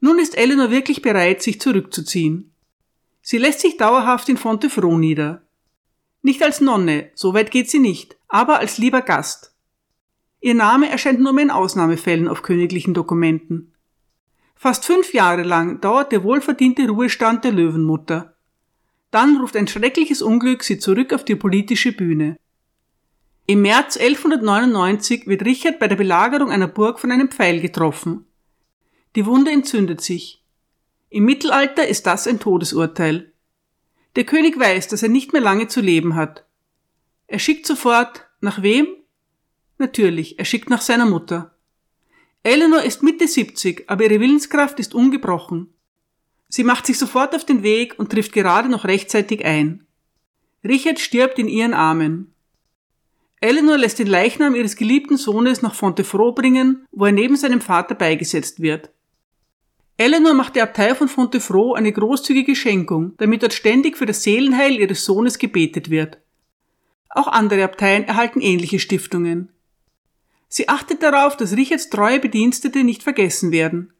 Nun 0.00 0.18
ist 0.18 0.36
Eleanor 0.36 0.70
wirklich 0.70 1.00
bereit, 1.00 1.42
sich 1.42 1.60
zurückzuziehen. 1.60 2.52
Sie 3.22 3.38
lässt 3.38 3.60
sich 3.60 3.78
dauerhaft 3.78 4.28
in 4.28 4.36
Fontevraud 4.36 4.98
nieder. 4.98 5.42
Nicht 6.20 6.42
als 6.42 6.60
Nonne, 6.60 7.10
so 7.14 7.32
weit 7.32 7.50
geht 7.50 7.70
sie 7.70 7.78
nicht, 7.78 8.16
aber 8.28 8.58
als 8.58 8.76
lieber 8.76 9.00
Gast. 9.00 9.53
Ihr 10.44 10.52
Name 10.52 10.90
erscheint 10.90 11.20
nur 11.20 11.32
mehr 11.32 11.44
in 11.44 11.50
Ausnahmefällen 11.50 12.28
auf 12.28 12.42
königlichen 12.42 12.92
Dokumenten. 12.92 13.72
Fast 14.54 14.84
fünf 14.84 15.14
Jahre 15.14 15.42
lang 15.42 15.80
dauert 15.80 16.12
der 16.12 16.22
wohlverdiente 16.22 16.86
Ruhestand 16.86 17.44
der 17.44 17.52
Löwenmutter. 17.52 18.36
Dann 19.10 19.38
ruft 19.38 19.56
ein 19.56 19.68
schreckliches 19.68 20.20
Unglück 20.20 20.62
sie 20.62 20.78
zurück 20.78 21.14
auf 21.14 21.24
die 21.24 21.34
politische 21.34 21.92
Bühne. 21.92 22.36
Im 23.46 23.62
März 23.62 23.96
1199 23.96 25.26
wird 25.26 25.46
Richard 25.46 25.78
bei 25.78 25.88
der 25.88 25.96
Belagerung 25.96 26.50
einer 26.50 26.68
Burg 26.68 27.00
von 27.00 27.10
einem 27.10 27.30
Pfeil 27.30 27.62
getroffen. 27.62 28.26
Die 29.16 29.24
Wunde 29.24 29.50
entzündet 29.50 30.02
sich. 30.02 30.44
Im 31.08 31.24
Mittelalter 31.24 31.88
ist 31.88 32.06
das 32.06 32.26
ein 32.26 32.38
Todesurteil. 32.38 33.32
Der 34.16 34.24
König 34.24 34.60
weiß, 34.60 34.88
dass 34.88 35.02
er 35.02 35.08
nicht 35.08 35.32
mehr 35.32 35.40
lange 35.40 35.68
zu 35.68 35.80
leben 35.80 36.16
hat. 36.16 36.44
Er 37.28 37.38
schickt 37.38 37.64
sofort, 37.64 38.28
nach 38.42 38.60
wem? 38.60 38.88
Natürlich, 39.78 40.38
er 40.38 40.44
schickt 40.44 40.70
nach 40.70 40.82
seiner 40.82 41.06
Mutter. 41.06 41.54
Eleanor 42.42 42.82
ist 42.82 43.02
Mitte 43.02 43.26
70, 43.26 43.84
aber 43.88 44.04
ihre 44.04 44.20
Willenskraft 44.20 44.78
ist 44.78 44.94
ungebrochen. 44.94 45.72
Sie 46.48 46.62
macht 46.62 46.86
sich 46.86 46.98
sofort 46.98 47.34
auf 47.34 47.44
den 47.44 47.62
Weg 47.62 47.98
und 47.98 48.12
trifft 48.12 48.32
gerade 48.32 48.68
noch 48.68 48.84
rechtzeitig 48.84 49.44
ein. 49.44 49.86
Richard 50.62 51.00
stirbt 51.00 51.38
in 51.38 51.48
ihren 51.48 51.74
Armen. 51.74 52.32
Eleanor 53.40 53.76
lässt 53.76 53.98
den 53.98 54.06
Leichnam 54.06 54.54
ihres 54.54 54.76
geliebten 54.76 55.16
Sohnes 55.16 55.62
nach 55.62 55.74
Fontevraud 55.74 56.36
bringen, 56.36 56.86
wo 56.92 57.06
er 57.06 57.12
neben 57.12 57.36
seinem 57.36 57.60
Vater 57.60 57.94
beigesetzt 57.94 58.60
wird. 58.60 58.90
Eleanor 59.96 60.34
macht 60.34 60.56
der 60.56 60.64
Abtei 60.64 60.94
von 60.94 61.08
Fontevraud 61.08 61.76
eine 61.76 61.92
großzügige 61.92 62.56
Schenkung, 62.56 63.14
damit 63.18 63.42
dort 63.42 63.52
ständig 63.52 63.96
für 63.96 64.06
das 64.06 64.22
Seelenheil 64.22 64.78
ihres 64.78 65.04
Sohnes 65.04 65.38
gebetet 65.38 65.90
wird. 65.90 66.18
Auch 67.10 67.28
andere 67.28 67.64
Abteien 67.64 68.04
erhalten 68.04 68.40
ähnliche 68.40 68.80
Stiftungen. 68.80 69.53
Sie 70.56 70.68
achtet 70.68 71.02
darauf, 71.02 71.36
dass 71.36 71.56
Richards 71.56 71.90
treue 71.90 72.20
Bedienstete 72.20 72.84
nicht 72.84 73.02
vergessen 73.02 73.50
werden. 73.50 73.92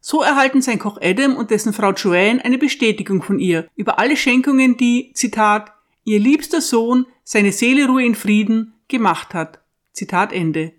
So 0.00 0.22
erhalten 0.22 0.62
sein 0.62 0.78
Koch 0.78 0.96
Adam 1.02 1.36
und 1.36 1.50
dessen 1.50 1.74
Frau 1.74 1.92
Joanne 1.92 2.42
eine 2.42 2.56
Bestätigung 2.56 3.22
von 3.22 3.38
ihr 3.38 3.68
über 3.76 3.98
alle 3.98 4.16
Schenkungen, 4.16 4.78
die, 4.78 5.12
Zitat, 5.12 5.74
ihr 6.04 6.18
liebster 6.18 6.62
Sohn, 6.62 7.04
seine 7.24 7.52
Seele 7.52 7.88
ruhe 7.88 8.06
in 8.06 8.14
Frieden, 8.14 8.72
gemacht 8.88 9.34
hat. 9.34 9.58
Zitat 9.92 10.32
Ende. 10.32 10.72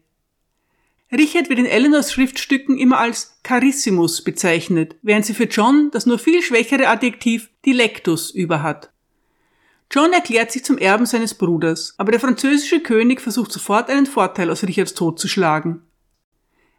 Richard 1.11 1.49
wird 1.49 1.59
in 1.59 1.67
Eleanors 1.67 2.11
Schriftstücken 2.11 2.79
immer 2.79 2.97
als 2.97 3.37
Carissimus 3.43 4.23
bezeichnet, 4.23 4.95
während 5.03 5.27
sie 5.27 5.35
für 5.35 5.43
John 5.43 5.91
das 5.91 6.07
nur 6.07 6.17
viel 6.17 6.41
schwächere 6.41 6.87
Adjektiv 6.87 7.51
Dilectus 7.67 8.31
überhat. 8.31 8.89
John 9.89 10.11
erklärt 10.11 10.51
sich 10.51 10.65
zum 10.65 10.77
Erben 10.77 11.05
seines 11.05 11.33
Bruders, 11.33 11.93
aber 11.97 12.11
der 12.11 12.19
französische 12.19 12.81
König 12.81 13.21
versucht 13.21 13.51
sofort 13.51 13.89
einen 13.89 14.05
Vorteil 14.05 14.49
aus 14.49 14.63
Richards 14.63 14.93
Tod 14.93 15.19
zu 15.19 15.27
schlagen. 15.27 15.83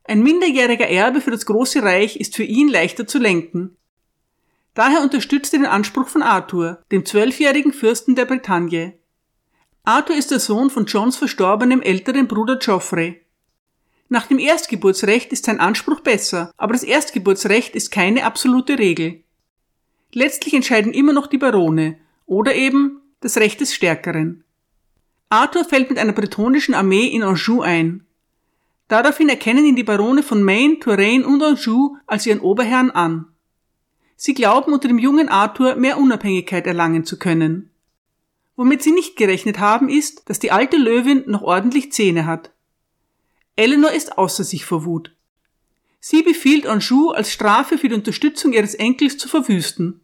Ein 0.05 0.23
minderjähriger 0.23 0.89
Erbe 0.89 1.21
für 1.21 1.31
das 1.31 1.47
große 1.47 1.83
Reich 1.83 2.17
ist 2.17 2.37
für 2.37 2.45
ihn 2.45 2.69
leichter 2.69 3.07
zu 3.07 3.19
lenken. 3.19 3.77
Daher 4.75 5.03
unterstützt 5.03 5.53
er 5.55 5.61
den 5.61 5.67
Anspruch 5.67 6.09
von 6.09 6.23
Arthur, 6.23 6.83
dem 6.93 7.05
zwölfjährigen 7.05 7.73
Fürsten 7.73 8.15
der 8.15 8.27
Bretagne. 8.27 8.95
Arthur 9.85 10.17
ist 10.17 10.31
der 10.31 10.41
Sohn 10.41 10.71
von 10.71 10.85
Johns 10.85 11.17
verstorbenem 11.17 11.81
älteren 11.81 12.29
Bruder 12.29 12.57
Geoffrey. 12.57 13.25
Nach 14.11 14.27
dem 14.27 14.39
Erstgeburtsrecht 14.39 15.33
ist 15.33 15.47
sein 15.47 15.61
Anspruch 15.61 16.01
besser, 16.01 16.53
aber 16.57 16.75
das 16.75 16.83
Erstgeburtsrecht 16.83 17.75
ist 17.75 17.91
keine 17.91 18.25
absolute 18.25 18.79
Regel. 18.79 19.23
Letztlich 20.13 20.55
entscheiden 20.55 20.93
immer 20.93 21.13
noch 21.13 21.27
die 21.27 21.39
Barone 21.39 21.99
oder 22.29 22.55
eben 22.55 23.01
das 23.21 23.39
Recht 23.39 23.61
des 23.61 23.75
Stärkeren. 23.75 24.45
Arthur 25.31 25.65
fällt 25.65 25.89
mit 25.89 25.99
einer 25.99 26.13
bretonischen 26.13 26.75
Armee 26.75 27.09
in 27.09 27.25
Anjou 27.25 27.63
ein. 27.63 28.07
Daraufhin 28.87 29.29
erkennen 29.29 29.67
ihn 29.67 29.77
die 29.77 29.83
Barone 29.83 30.23
von 30.23 30.43
Maine, 30.43 30.79
Touraine 30.79 31.27
und 31.27 31.43
Anjou 31.43 31.97
als 32.07 32.27
ihren 32.27 32.41
Oberherrn 32.41 32.91
an. 32.91 33.27
Sie 34.17 34.35
glauben, 34.35 34.73
unter 34.73 34.89
dem 34.89 34.99
jungen 34.99 35.29
Arthur 35.29 35.75
mehr 35.75 35.99
Unabhängigkeit 35.99 36.67
erlangen 36.67 37.05
zu 37.05 37.19
können. 37.19 37.71
Womit 38.57 38.83
sie 38.83 38.93
nicht 38.93 39.17
gerechnet 39.17 39.59
haben, 39.59 39.89
ist, 39.89 40.29
dass 40.29 40.39
die 40.39 40.51
alte 40.51 40.77
Löwin 40.77 41.25
noch 41.27 41.43
ordentlich 41.43 41.93
Zähne 41.93 42.27
hat. 42.27 42.51
Eleanor 43.57 43.93
ist 43.93 44.19
außer 44.19 44.45
sich 44.45 44.65
vor 44.65 44.85
Wut. 44.85 45.15
Sie 46.01 46.23
befiehlt 46.23 46.67
Anjou 46.67 47.11
als 47.11 47.33
Strafe 47.33 47.79
für 47.79 47.89
die 47.89 47.95
Unterstützung 47.95 48.53
ihres 48.53 48.75
Enkels 48.75 49.19
zu 49.19 49.29
verwüsten. 49.29 50.01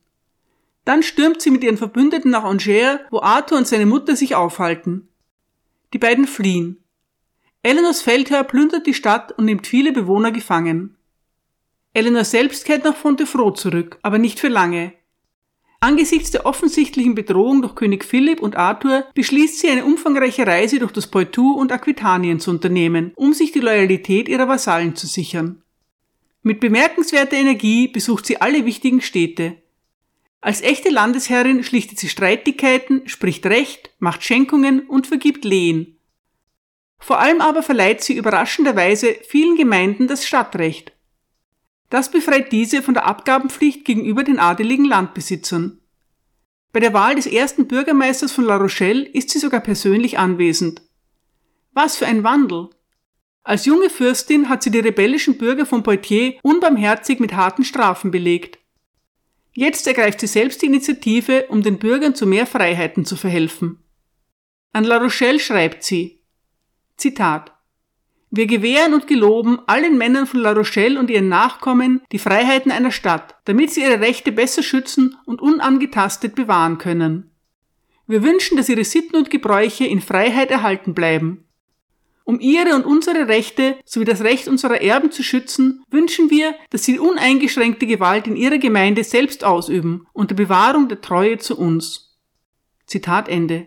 Dann 0.84 1.02
stürmt 1.02 1.40
sie 1.40 1.50
mit 1.50 1.64
ihren 1.64 1.78
Verbündeten 1.78 2.30
nach 2.30 2.44
Angers, 2.44 3.00
wo 3.10 3.20
Arthur 3.20 3.58
und 3.58 3.66
seine 3.66 3.86
Mutter 3.86 4.16
sich 4.16 4.34
aufhalten. 4.34 5.08
Die 5.92 5.98
beiden 5.98 6.26
fliehen. 6.26 6.84
Eleanors 7.62 8.02
Feldherr 8.02 8.44
plündert 8.44 8.86
die 8.86 8.94
Stadt 8.94 9.32
und 9.38 9.46
nimmt 9.46 9.66
viele 9.66 9.92
Bewohner 9.92 10.32
gefangen. 10.32 10.96
Eleanor 11.94 12.24
selbst 12.24 12.64
kehrt 12.64 12.84
nach 12.84 12.96
Fontevraud 12.96 13.56
zurück, 13.56 13.98
aber 14.02 14.18
nicht 14.18 14.40
für 14.40 14.48
lange. 14.48 14.92
Angesichts 15.80 16.30
der 16.30 16.46
offensichtlichen 16.46 17.14
Bedrohung 17.14 17.62
durch 17.62 17.74
König 17.74 18.04
Philipp 18.04 18.40
und 18.40 18.56
Arthur 18.56 19.04
beschließt 19.14 19.60
sie 19.60 19.68
eine 19.68 19.84
umfangreiche 19.84 20.46
Reise 20.46 20.78
durch 20.78 20.92
das 20.92 21.06
Poitou 21.06 21.52
und 21.52 21.72
Aquitanien 21.72 22.40
zu 22.40 22.50
unternehmen, 22.50 23.12
um 23.16 23.32
sich 23.32 23.52
die 23.52 23.60
Loyalität 23.60 24.28
ihrer 24.28 24.48
Vasallen 24.48 24.96
zu 24.96 25.06
sichern. 25.06 25.62
Mit 26.42 26.60
bemerkenswerter 26.60 27.36
Energie 27.36 27.88
besucht 27.88 28.26
sie 28.26 28.40
alle 28.40 28.64
wichtigen 28.64 29.00
Städte. 29.00 29.56
Als 30.44 30.60
echte 30.60 30.90
Landesherrin 30.90 31.64
schlichtet 31.64 31.98
sie 31.98 32.08
Streitigkeiten, 32.08 33.08
spricht 33.08 33.46
Recht, 33.46 33.90
macht 33.98 34.22
Schenkungen 34.22 34.80
und 34.86 35.06
vergibt 35.06 35.44
Lehen. 35.44 35.98
Vor 36.98 37.18
allem 37.18 37.40
aber 37.40 37.62
verleiht 37.62 38.02
sie 38.02 38.16
überraschenderweise 38.16 39.16
vielen 39.26 39.56
Gemeinden 39.56 40.06
das 40.06 40.26
Stadtrecht 40.26 40.94
das 41.94 42.10
befreit 42.10 42.50
diese 42.50 42.82
von 42.82 42.94
der 42.94 43.06
Abgabenpflicht 43.06 43.84
gegenüber 43.84 44.24
den 44.24 44.40
adeligen 44.40 44.84
Landbesitzern. 44.84 45.80
Bei 46.72 46.80
der 46.80 46.92
Wahl 46.92 47.14
des 47.14 47.26
ersten 47.26 47.68
Bürgermeisters 47.68 48.32
von 48.32 48.44
La 48.44 48.56
Rochelle 48.56 49.06
ist 49.06 49.30
sie 49.30 49.38
sogar 49.38 49.60
persönlich 49.60 50.18
anwesend. 50.18 50.82
Was 51.72 51.96
für 51.96 52.06
ein 52.06 52.24
Wandel! 52.24 52.70
Als 53.44 53.64
junge 53.64 53.90
Fürstin 53.90 54.48
hat 54.48 54.64
sie 54.64 54.72
die 54.72 54.80
rebellischen 54.80 55.38
Bürger 55.38 55.66
von 55.66 55.84
Poitiers 55.84 56.34
unbarmherzig 56.42 57.20
mit 57.20 57.34
harten 57.34 57.62
Strafen 57.62 58.10
belegt. 58.10 58.58
Jetzt 59.54 59.86
ergreift 59.86 60.20
sie 60.20 60.26
selbst 60.26 60.62
die 60.62 60.66
Initiative, 60.66 61.46
um 61.48 61.62
den 61.62 61.78
Bürgern 61.78 62.14
zu 62.14 62.26
mehr 62.26 62.46
Freiheiten 62.46 63.04
zu 63.04 63.16
verhelfen. 63.16 63.78
An 64.72 64.84
La 64.84 64.98
Rochelle 64.98 65.38
schreibt 65.38 65.84
sie, 65.84 66.20
Zitat, 66.96 67.52
wir 68.36 68.46
gewähren 68.46 68.94
und 68.94 69.06
geloben 69.06 69.60
allen 69.66 69.96
Männern 69.96 70.26
von 70.26 70.40
La 70.40 70.50
Rochelle 70.50 70.98
und 70.98 71.08
ihren 71.08 71.28
Nachkommen 71.28 72.02
die 72.10 72.18
Freiheiten 72.18 72.72
einer 72.72 72.90
Stadt, 72.90 73.36
damit 73.44 73.70
sie 73.70 73.82
ihre 73.82 74.00
Rechte 74.00 74.32
besser 74.32 74.64
schützen 74.64 75.16
und 75.24 75.40
unangetastet 75.40 76.34
bewahren 76.34 76.78
können. 76.78 77.30
Wir 78.08 78.24
wünschen, 78.24 78.56
dass 78.56 78.68
ihre 78.68 78.82
Sitten 78.82 79.16
und 79.16 79.30
Gebräuche 79.30 79.86
in 79.86 80.00
Freiheit 80.00 80.50
erhalten 80.50 80.94
bleiben. 80.94 81.46
Um 82.24 82.40
ihre 82.40 82.74
und 82.74 82.86
unsere 82.86 83.28
Rechte 83.28 83.76
sowie 83.84 84.06
das 84.06 84.22
Recht 84.22 84.48
unserer 84.48 84.80
Erben 84.80 85.12
zu 85.12 85.22
schützen, 85.22 85.84
wünschen 85.90 86.30
wir, 86.30 86.54
dass 86.70 86.84
sie 86.84 86.98
uneingeschränkte 86.98 87.86
Gewalt 87.86 88.26
in 88.26 88.34
ihrer 88.34 88.56
Gemeinde 88.56 89.04
selbst 89.04 89.44
ausüben, 89.44 90.06
unter 90.14 90.34
Bewahrung 90.34 90.88
der 90.88 91.02
Treue 91.02 91.38
zu 91.38 91.58
uns. 91.58 92.18
Zitat 92.86 93.28
Ende. 93.28 93.66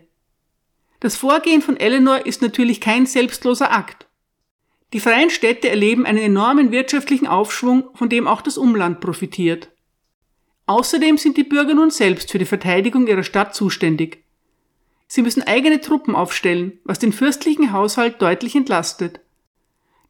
Das 0.98 1.14
Vorgehen 1.14 1.62
von 1.62 1.76
Eleanor 1.76 2.26
ist 2.26 2.42
natürlich 2.42 2.80
kein 2.80 3.06
selbstloser 3.06 3.72
Akt. 3.72 4.08
Die 4.92 5.00
freien 5.00 5.30
Städte 5.30 5.68
erleben 5.68 6.06
einen 6.06 6.18
enormen 6.18 6.72
wirtschaftlichen 6.72 7.28
Aufschwung, 7.28 7.90
von 7.94 8.08
dem 8.08 8.26
auch 8.26 8.40
das 8.40 8.58
Umland 8.58 9.00
profitiert. 9.00 9.70
Außerdem 10.66 11.16
sind 11.16 11.36
die 11.36 11.44
Bürger 11.44 11.74
nun 11.74 11.90
selbst 11.90 12.32
für 12.32 12.38
die 12.38 12.44
Verteidigung 12.44 13.06
ihrer 13.06 13.22
Stadt 13.22 13.54
zuständig. 13.54 14.24
Sie 15.08 15.22
müssen 15.22 15.42
eigene 15.42 15.80
Truppen 15.80 16.14
aufstellen, 16.14 16.78
was 16.84 16.98
den 16.98 17.12
fürstlichen 17.12 17.72
Haushalt 17.72 18.20
deutlich 18.20 18.54
entlastet. 18.54 19.20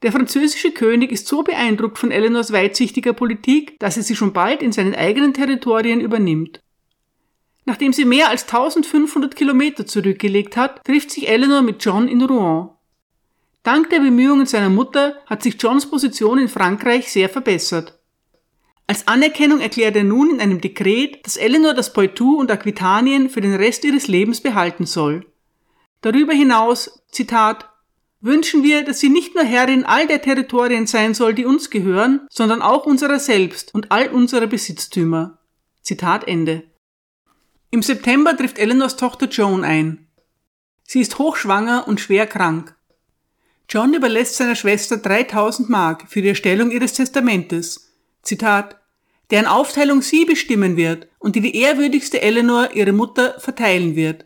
Der 0.03 0.13
französische 0.13 0.73
König 0.73 1.11
ist 1.11 1.27
so 1.27 1.43
beeindruckt 1.43 1.99
von 1.99 2.11
Eleanors 2.11 2.53
weitsichtiger 2.53 3.13
Politik, 3.13 3.79
dass 3.79 3.97
er 3.97 4.03
sie 4.03 4.17
schon 4.17 4.33
bald 4.33 4.63
in 4.63 4.73
seinen 4.73 4.95
eigenen 4.95 5.35
Territorien 5.35 6.01
übernimmt. 6.01 6.61
Nachdem 7.65 7.93
sie 7.93 8.05
mehr 8.05 8.29
als 8.29 8.45
1500 8.45 9.35
Kilometer 9.37 9.87
zurückgelegt 9.87 10.57
hat, 10.57 10.85
trifft 10.85 11.11
sich 11.11 11.29
Eleanor 11.29 11.63
mit 11.63 11.85
John 11.85 12.09
in 12.09 12.23
Rouen. 12.23 12.71
Dank 13.63 13.91
der 13.91 14.01
Bemühungen 14.01 14.47
seiner 14.47 14.71
Mutter 14.71 15.21
hat 15.27 15.43
sich 15.43 15.61
Johns 15.61 15.91
Position 15.91 16.39
in 16.39 16.49
Frankreich 16.49 17.13
sehr 17.13 17.29
verbessert. 17.29 17.98
Als 18.91 19.07
Anerkennung 19.07 19.61
erklärt 19.61 19.97
er 19.97 20.05
nun 20.05 20.31
in 20.31 20.41
einem 20.41 20.63
Dekret, 20.63 21.25
dass 21.27 21.37
Eleanor 21.37 21.75
das 21.75 21.93
Poitou 21.93 22.37
und 22.39 22.51
Aquitanien 22.51 23.29
für 23.29 23.43
den 23.43 23.55
Rest 23.55 23.85
ihres 23.85 24.09
Lebens 24.09 24.41
behalten 24.41 24.87
soll. 24.87 25.27
Darüber 26.01 26.33
hinaus, 26.33 27.03
Zitat, 27.13 27.69
wünschen 28.23 28.63
wir, 28.63 28.85
dass 28.85 28.99
sie 28.99 29.11
nicht 29.11 29.35
nur 29.35 29.45
Herrin 29.45 29.85
all 29.85 30.07
der 30.07 30.23
Territorien 30.23 30.87
sein 30.87 31.13
soll, 31.13 31.35
die 31.35 31.45
uns 31.45 31.69
gehören, 31.69 32.27
sondern 32.31 32.63
auch 32.63 32.87
unserer 32.87 33.19
selbst 33.19 33.75
und 33.75 33.93
all 33.93 34.09
unserer 34.09 34.47
Besitztümer. 34.47 35.39
Zitat 35.83 36.27
Ende. 36.27 36.65
Im 37.71 37.83
September 37.83 38.35
trifft 38.35 38.59
Eleanors 38.59 38.97
Tochter 38.97 39.29
Joan 39.29 39.65
ein. 39.65 40.09
Sie 40.85 41.03
ist 41.03 41.19
hochschwanger 41.19 41.87
und 41.87 42.01
schwer 42.01 42.27
krank. 42.27 42.75
John 43.69 43.93
überlässt 43.93 44.37
seiner 44.37 44.57
Schwester 44.57 44.97
3000 44.97 45.69
Mark 45.69 46.07
für 46.09 46.23
die 46.23 46.29
Erstellung 46.29 46.71
ihres 46.71 46.95
Testamentes. 46.95 47.93
Zitat, 48.23 48.78
deren 49.31 49.47
Aufteilung 49.47 50.03
sie 50.03 50.25
bestimmen 50.25 50.77
wird 50.77 51.09
und 51.19 51.37
die 51.37 51.41
die 51.41 51.57
ehrwürdigste 51.57 52.23
Eleanor, 52.23 52.71
ihre 52.75 52.93
Mutter, 52.93 53.39
verteilen 53.41 53.95
wird. 53.97 54.25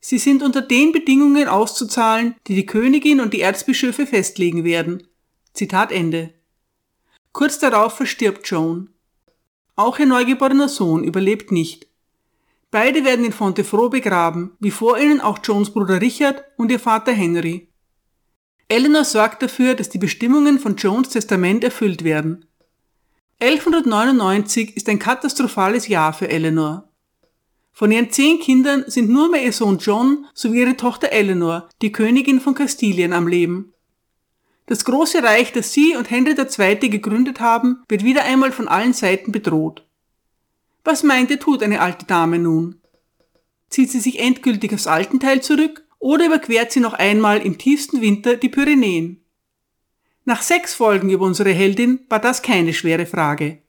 Sie 0.00 0.18
sind 0.18 0.42
unter 0.42 0.62
den 0.62 0.92
Bedingungen 0.92 1.48
auszuzahlen, 1.48 2.36
die 2.46 2.54
die 2.54 2.66
Königin 2.66 3.20
und 3.20 3.34
die 3.34 3.40
Erzbischöfe 3.40 4.06
festlegen 4.06 4.64
werden. 4.64 5.06
Zitat 5.52 5.90
Ende. 5.90 6.32
Kurz 7.32 7.58
darauf 7.58 7.96
verstirbt 7.96 8.48
Joan. 8.48 8.90
Auch 9.74 9.98
ihr 9.98 10.06
neugeborener 10.06 10.68
Sohn 10.68 11.04
überlebt 11.04 11.52
nicht. 11.52 11.86
Beide 12.70 13.04
werden 13.04 13.24
in 13.24 13.32
Fontevraud 13.32 13.90
begraben, 13.90 14.56
wie 14.58 14.70
vor 14.70 14.98
ihnen 14.98 15.20
auch 15.20 15.38
Joans 15.42 15.70
Bruder 15.70 16.00
Richard 16.00 16.44
und 16.56 16.70
ihr 16.70 16.80
Vater 16.80 17.12
Henry. 17.12 17.68
Eleanor 18.68 19.04
sorgt 19.04 19.42
dafür, 19.42 19.74
dass 19.74 19.88
die 19.88 19.98
Bestimmungen 19.98 20.58
von 20.58 20.76
Jones 20.76 21.10
Testament 21.10 21.62
erfüllt 21.62 22.04
werden. 22.04 22.46
1199 23.38 24.78
ist 24.78 24.88
ein 24.88 24.98
katastrophales 24.98 25.88
Jahr 25.88 26.14
für 26.14 26.30
Eleanor. 26.30 26.88
Von 27.70 27.92
ihren 27.92 28.10
zehn 28.10 28.40
Kindern 28.40 28.84
sind 28.86 29.10
nur 29.10 29.30
mehr 29.30 29.44
ihr 29.44 29.52
Sohn 29.52 29.76
John 29.76 30.24
sowie 30.32 30.60
ihre 30.60 30.78
Tochter 30.78 31.12
Eleanor, 31.12 31.68
die 31.82 31.92
Königin 31.92 32.40
von 32.40 32.54
Kastilien, 32.54 33.12
am 33.12 33.28
Leben. 33.28 33.74
Das 34.64 34.86
große 34.86 35.22
Reich, 35.22 35.52
das 35.52 35.74
sie 35.74 35.96
und 35.96 36.10
Henry 36.10 36.34
II. 36.34 36.88
gegründet 36.88 37.38
haben, 37.38 37.84
wird 37.90 38.04
wieder 38.04 38.24
einmal 38.24 38.52
von 38.52 38.68
allen 38.68 38.94
Seiten 38.94 39.32
bedroht. 39.32 39.86
Was 40.82 41.02
meint 41.02 41.30
ihr 41.30 41.38
tut 41.38 41.62
eine 41.62 41.82
alte 41.82 42.06
Dame 42.06 42.38
nun? 42.38 42.80
Zieht 43.68 43.90
sie 43.90 44.00
sich 44.00 44.18
endgültig 44.18 44.72
aufs 44.72 44.86
Altenteil 44.86 45.42
zurück 45.42 45.84
oder 45.98 46.24
überquert 46.24 46.72
sie 46.72 46.80
noch 46.80 46.94
einmal 46.94 47.42
im 47.42 47.58
tiefsten 47.58 48.00
Winter 48.00 48.36
die 48.36 48.48
Pyrenäen? 48.48 49.25
Nach 50.28 50.42
sechs 50.42 50.74
Folgen 50.74 51.08
über 51.08 51.24
unsere 51.24 51.52
Heldin 51.52 52.00
war 52.08 52.18
das 52.18 52.42
keine 52.42 52.74
schwere 52.74 53.06
Frage. 53.06 53.62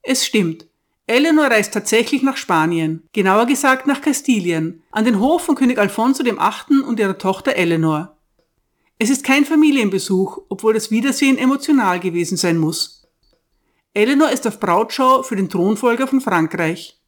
Es 0.00 0.24
stimmt. 0.24 0.66
Eleanor 1.06 1.48
reist 1.48 1.74
tatsächlich 1.74 2.22
nach 2.22 2.38
Spanien, 2.38 3.02
genauer 3.12 3.44
gesagt 3.44 3.86
nach 3.86 4.00
Kastilien, 4.00 4.82
an 4.92 5.04
den 5.04 5.20
Hof 5.20 5.42
von 5.42 5.56
König 5.56 5.76
Alfonso 5.78 6.24
VIII. 6.24 6.80
und 6.86 6.98
ihrer 6.98 7.18
Tochter 7.18 7.54
Eleanor. 7.54 8.16
Es 8.98 9.10
ist 9.10 9.24
kein 9.24 9.44
Familienbesuch, 9.44 10.40
obwohl 10.48 10.72
das 10.72 10.90
Wiedersehen 10.90 11.36
emotional 11.36 12.00
gewesen 12.00 12.38
sein 12.38 12.56
muss. 12.56 13.06
Eleanor 13.92 14.30
ist 14.30 14.46
auf 14.46 14.58
Brautschau 14.58 15.22
für 15.22 15.36
den 15.36 15.50
Thronfolger 15.50 16.06
von 16.06 16.22
Frankreich. 16.22 16.98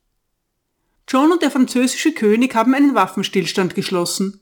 John 1.09 1.33
und 1.33 1.41
der 1.41 1.51
französische 1.51 2.13
König 2.13 2.55
haben 2.55 2.75
einen 2.75 2.95
Waffenstillstand 2.95 3.75
geschlossen. 3.75 4.42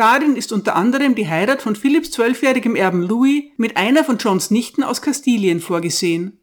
Darin 0.00 0.34
ist 0.34 0.50
unter 0.50 0.76
anderem 0.76 1.14
die 1.14 1.28
Heirat 1.28 1.60
von 1.60 1.76
Philipps 1.76 2.10
zwölfjährigem 2.12 2.74
Erben 2.74 3.02
Louis 3.02 3.44
mit 3.58 3.76
einer 3.76 4.02
von 4.02 4.16
Johns 4.16 4.50
Nichten 4.50 4.82
aus 4.82 5.02
Kastilien 5.02 5.60
vorgesehen. 5.60 6.40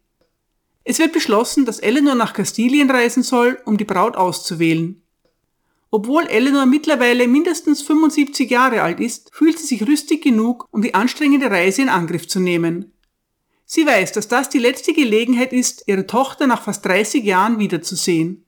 Es 0.84 1.00
wird 1.00 1.12
beschlossen, 1.12 1.64
dass 1.64 1.80
Eleanor 1.80 2.14
nach 2.14 2.34
Kastilien 2.34 2.88
reisen 2.88 3.24
soll, 3.24 3.58
um 3.64 3.76
die 3.76 3.84
Braut 3.84 4.14
auszuwählen. 4.14 5.02
Obwohl 5.90 6.28
Eleanor 6.28 6.66
mittlerweile 6.66 7.26
mindestens 7.26 7.82
75 7.82 8.48
Jahre 8.48 8.82
alt 8.82 9.00
ist, 9.00 9.34
fühlt 9.34 9.58
sie 9.58 9.66
sich 9.66 9.88
rüstig 9.88 10.22
genug, 10.22 10.68
um 10.70 10.80
die 10.80 10.94
anstrengende 10.94 11.50
Reise 11.50 11.82
in 11.82 11.88
Angriff 11.88 12.28
zu 12.28 12.38
nehmen. 12.38 12.92
Sie 13.64 13.84
weiß, 13.84 14.12
dass 14.12 14.28
das 14.28 14.50
die 14.50 14.60
letzte 14.60 14.92
Gelegenheit 14.92 15.52
ist, 15.52 15.82
ihre 15.88 16.06
Tochter 16.06 16.46
nach 16.46 16.62
fast 16.62 16.84
30 16.84 17.24
Jahren 17.24 17.58
wiederzusehen. 17.58 18.44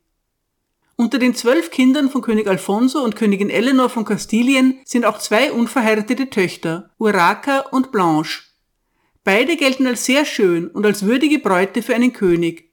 Unter 1.00 1.18
den 1.18 1.34
zwölf 1.34 1.70
Kindern 1.70 2.10
von 2.10 2.20
König 2.20 2.46
Alfonso 2.46 3.02
und 3.02 3.16
Königin 3.16 3.48
Eleanor 3.48 3.88
von 3.88 4.04
Kastilien 4.04 4.80
sind 4.84 5.06
auch 5.06 5.16
zwei 5.16 5.50
unverheiratete 5.50 6.28
Töchter, 6.28 6.90
Urraca 6.98 7.60
und 7.70 7.90
Blanche. 7.90 8.42
Beide 9.24 9.56
gelten 9.56 9.86
als 9.86 10.04
sehr 10.04 10.26
schön 10.26 10.68
und 10.68 10.84
als 10.84 11.06
würdige 11.06 11.38
Bräute 11.38 11.80
für 11.80 11.94
einen 11.94 12.12
König. 12.12 12.70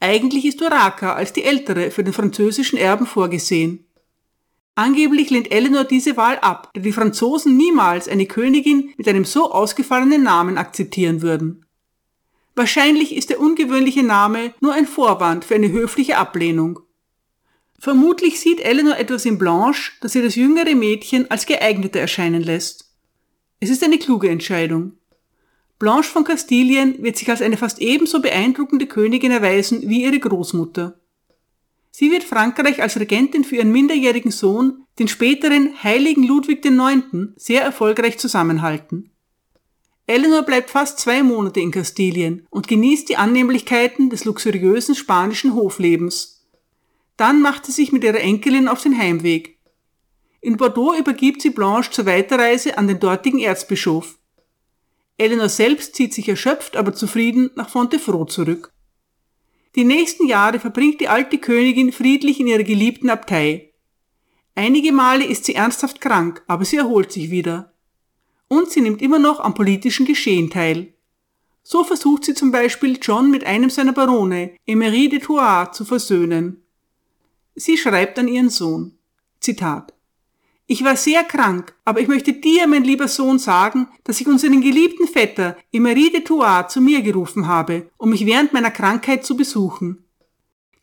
Eigentlich 0.00 0.46
ist 0.46 0.62
Urraca 0.62 1.12
als 1.12 1.34
die 1.34 1.44
ältere 1.44 1.90
für 1.90 2.02
den 2.02 2.14
französischen 2.14 2.78
Erben 2.78 3.04
vorgesehen. 3.04 3.84
Angeblich 4.74 5.28
lehnt 5.28 5.52
Eleanor 5.52 5.84
diese 5.84 6.16
Wahl 6.16 6.38
ab, 6.38 6.70
da 6.72 6.80
die 6.80 6.92
Franzosen 6.92 7.58
niemals 7.58 8.08
eine 8.08 8.24
Königin 8.24 8.94
mit 8.96 9.06
einem 9.06 9.26
so 9.26 9.52
ausgefallenen 9.52 10.22
Namen 10.22 10.56
akzeptieren 10.56 11.20
würden. 11.20 11.66
Wahrscheinlich 12.54 13.14
ist 13.14 13.28
der 13.28 13.38
ungewöhnliche 13.38 14.02
Name 14.02 14.54
nur 14.60 14.72
ein 14.72 14.86
Vorwand 14.86 15.44
für 15.44 15.56
eine 15.56 15.70
höfliche 15.70 16.16
Ablehnung. 16.16 16.80
Vermutlich 17.84 18.40
sieht 18.40 18.60
Eleanor 18.60 18.96
etwas 18.96 19.26
in 19.26 19.36
Blanche, 19.36 19.92
das 20.00 20.14
ihr 20.14 20.22
das 20.22 20.36
jüngere 20.36 20.74
Mädchen 20.74 21.30
als 21.30 21.44
geeigneter 21.44 22.00
erscheinen 22.00 22.42
lässt. 22.42 22.90
Es 23.60 23.68
ist 23.68 23.84
eine 23.84 23.98
kluge 23.98 24.30
Entscheidung. 24.30 24.92
Blanche 25.78 26.08
von 26.08 26.24
Kastilien 26.24 27.02
wird 27.02 27.18
sich 27.18 27.28
als 27.28 27.42
eine 27.42 27.58
fast 27.58 27.82
ebenso 27.82 28.22
beeindruckende 28.22 28.86
Königin 28.86 29.32
erweisen 29.32 29.82
wie 29.86 30.04
ihre 30.04 30.18
Großmutter. 30.18 30.98
Sie 31.90 32.10
wird 32.10 32.24
Frankreich 32.24 32.80
als 32.80 32.98
Regentin 32.98 33.44
für 33.44 33.56
ihren 33.56 33.70
minderjährigen 33.70 34.30
Sohn, 34.30 34.86
den 34.98 35.08
späteren 35.08 35.74
heiligen 35.82 36.26
Ludwig 36.26 36.64
IX., 36.64 37.34
sehr 37.36 37.60
erfolgreich 37.60 38.16
zusammenhalten. 38.16 39.10
Eleanor 40.06 40.40
bleibt 40.40 40.70
fast 40.70 41.00
zwei 41.00 41.22
Monate 41.22 41.60
in 41.60 41.70
Kastilien 41.70 42.46
und 42.48 42.66
genießt 42.66 43.10
die 43.10 43.18
Annehmlichkeiten 43.18 44.08
des 44.08 44.24
luxuriösen 44.24 44.94
spanischen 44.94 45.54
Hoflebens, 45.54 46.33
dann 47.16 47.40
macht 47.42 47.66
sie 47.66 47.72
sich 47.72 47.92
mit 47.92 48.04
ihrer 48.04 48.20
Enkelin 48.20 48.68
auf 48.68 48.82
den 48.82 48.96
Heimweg. 48.96 49.58
In 50.40 50.56
Bordeaux 50.56 50.94
übergibt 50.98 51.40
sie 51.42 51.50
Blanche 51.50 51.90
zur 51.90 52.06
Weiterreise 52.06 52.76
an 52.76 52.86
den 52.86 53.00
dortigen 53.00 53.38
Erzbischof. 53.38 54.18
Eleanor 55.16 55.48
selbst 55.48 55.94
zieht 55.94 56.12
sich 56.12 56.28
erschöpft, 56.28 56.76
aber 56.76 56.92
zufrieden 56.92 57.50
nach 57.54 57.70
Fontevraud 57.70 58.30
zurück. 58.30 58.72
Die 59.76 59.84
nächsten 59.84 60.26
Jahre 60.26 60.60
verbringt 60.60 61.00
die 61.00 61.08
alte 61.08 61.38
Königin 61.38 61.92
friedlich 61.92 62.40
in 62.40 62.46
ihrer 62.46 62.62
geliebten 62.62 63.10
Abtei. 63.10 63.72
Einige 64.54 64.92
Male 64.92 65.24
ist 65.24 65.46
sie 65.46 65.54
ernsthaft 65.54 66.00
krank, 66.00 66.42
aber 66.46 66.64
sie 66.64 66.76
erholt 66.76 67.10
sich 67.10 67.30
wieder. 67.30 67.72
Und 68.48 68.70
sie 68.70 68.80
nimmt 68.80 69.02
immer 69.02 69.18
noch 69.18 69.40
am 69.40 69.54
politischen 69.54 70.06
Geschehen 70.06 70.50
teil. 70.50 70.94
So 71.62 71.82
versucht 71.82 72.24
sie 72.24 72.34
zum 72.34 72.52
Beispiel 72.52 72.98
John 73.00 73.30
mit 73.30 73.44
einem 73.44 73.70
seiner 73.70 73.92
Barone, 73.92 74.54
Emery 74.66 75.08
de 75.08 75.20
Thouars, 75.20 75.76
zu 75.76 75.84
versöhnen. 75.84 76.63
Sie 77.54 77.76
schreibt 77.76 78.18
an 78.18 78.28
ihren 78.28 78.50
Sohn. 78.50 78.98
Zitat. 79.40 79.94
Ich 80.66 80.82
war 80.82 80.96
sehr 80.96 81.22
krank, 81.24 81.74
aber 81.84 82.00
ich 82.00 82.08
möchte 82.08 82.32
dir, 82.32 82.66
mein 82.66 82.84
lieber 82.84 83.06
Sohn, 83.06 83.38
sagen, 83.38 83.88
dass 84.02 84.20
ich 84.20 84.26
unseren 84.26 84.62
geliebten 84.62 85.06
Vetter 85.06 85.56
Emery 85.72 86.10
de 86.10 86.22
Thouars 86.22 86.72
zu 86.72 86.80
mir 86.80 87.02
gerufen 87.02 87.46
habe, 87.46 87.90
um 87.98 88.10
mich 88.10 88.24
während 88.24 88.54
meiner 88.54 88.70
Krankheit 88.70 89.24
zu 89.24 89.36
besuchen. 89.36 90.04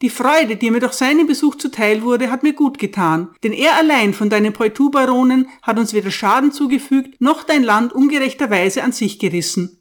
Die 0.01 0.09
Freude, 0.09 0.55
die 0.55 0.71
mir 0.71 0.79
durch 0.79 0.93
seinen 0.93 1.27
Besuch 1.27 1.55
zuteil 1.55 2.03
wurde, 2.03 2.31
hat 2.31 2.43
mir 2.43 2.53
gut 2.53 2.79
getan, 2.79 3.29
denn 3.43 3.53
er 3.53 3.75
allein 3.75 4.13
von 4.13 4.29
deinen 4.29 4.53
Poitou-Baronen 4.53 5.47
hat 5.61 5.77
uns 5.77 5.93
weder 5.93 6.09
Schaden 6.09 6.51
zugefügt, 6.51 7.19
noch 7.19 7.43
dein 7.43 7.63
Land 7.63 7.91
ungerechterweise 7.91 8.83
an 8.83 8.93
sich 8.93 9.19
gerissen. 9.19 9.80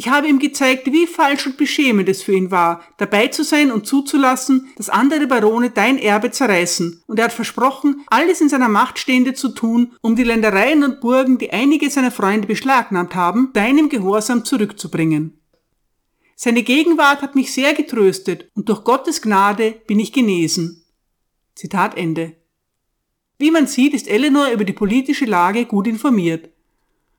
Ich 0.00 0.08
habe 0.08 0.28
ihm 0.28 0.38
gezeigt, 0.38 0.90
wie 0.90 1.06
falsch 1.06 1.46
und 1.46 1.58
beschämend 1.58 2.08
es 2.08 2.22
für 2.22 2.32
ihn 2.32 2.50
war, 2.50 2.82
dabei 2.96 3.26
zu 3.26 3.44
sein 3.44 3.70
und 3.70 3.86
zuzulassen, 3.86 4.70
dass 4.78 4.88
andere 4.88 5.26
Barone 5.26 5.68
dein 5.68 5.98
Erbe 5.98 6.30
zerreißen, 6.30 7.02
und 7.06 7.18
er 7.18 7.26
hat 7.26 7.34
versprochen, 7.34 8.02
alles 8.06 8.40
in 8.40 8.48
seiner 8.48 8.70
Macht 8.70 8.98
Stehende 8.98 9.34
zu 9.34 9.50
tun, 9.50 9.92
um 10.00 10.16
die 10.16 10.24
Ländereien 10.24 10.84
und 10.84 11.02
Burgen, 11.02 11.36
die 11.36 11.52
einige 11.52 11.90
seiner 11.90 12.10
Freunde 12.10 12.48
beschlagnahmt 12.48 13.14
haben, 13.14 13.50
deinem 13.52 13.90
Gehorsam 13.90 14.46
zurückzubringen. 14.46 15.38
Seine 16.34 16.62
Gegenwart 16.62 17.20
hat 17.20 17.34
mich 17.34 17.52
sehr 17.52 17.74
getröstet, 17.74 18.50
und 18.54 18.70
durch 18.70 18.84
Gottes 18.84 19.20
Gnade 19.20 19.82
bin 19.86 20.00
ich 20.00 20.14
genesen. 20.14 20.82
Zitat 21.54 21.98
Ende. 21.98 22.36
Wie 23.38 23.50
man 23.50 23.66
sieht, 23.66 23.92
ist 23.92 24.08
Eleanor 24.08 24.48
über 24.48 24.64
die 24.64 24.72
politische 24.72 25.26
Lage 25.26 25.66
gut 25.66 25.86
informiert. 25.86 26.48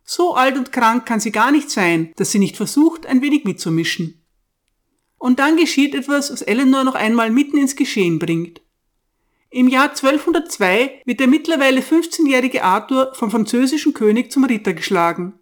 So 0.04 0.34
alt 0.36 0.58
und 0.58 0.72
krank 0.72 1.06
kann 1.06 1.20
sie 1.20 1.32
gar 1.32 1.52
nicht 1.52 1.70
sein, 1.70 2.12
dass 2.16 2.32
sie 2.32 2.40
nicht 2.40 2.58
versucht, 2.58 3.06
ein 3.06 3.22
wenig 3.22 3.44
mitzumischen. 3.44 4.24
Und 5.18 5.40
dann 5.40 5.56
geschieht 5.56 5.94
etwas, 5.94 6.32
was 6.32 6.42
Eleanor 6.42 6.84
noch 6.84 6.96
einmal 6.96 7.30
mitten 7.30 7.58
ins 7.58 7.76
Geschehen 7.76 8.18
bringt. 8.18 8.62
Im 9.50 9.68
Jahr 9.68 9.90
1202 9.90 11.02
wird 11.06 11.20
der 11.20 11.28
mittlerweile 11.28 11.82
15-jährige 11.82 12.64
Arthur 12.64 13.14
vom 13.14 13.30
französischen 13.30 13.94
König 13.94 14.32
zum 14.32 14.46
Ritter 14.46 14.74
geschlagen. 14.74 15.34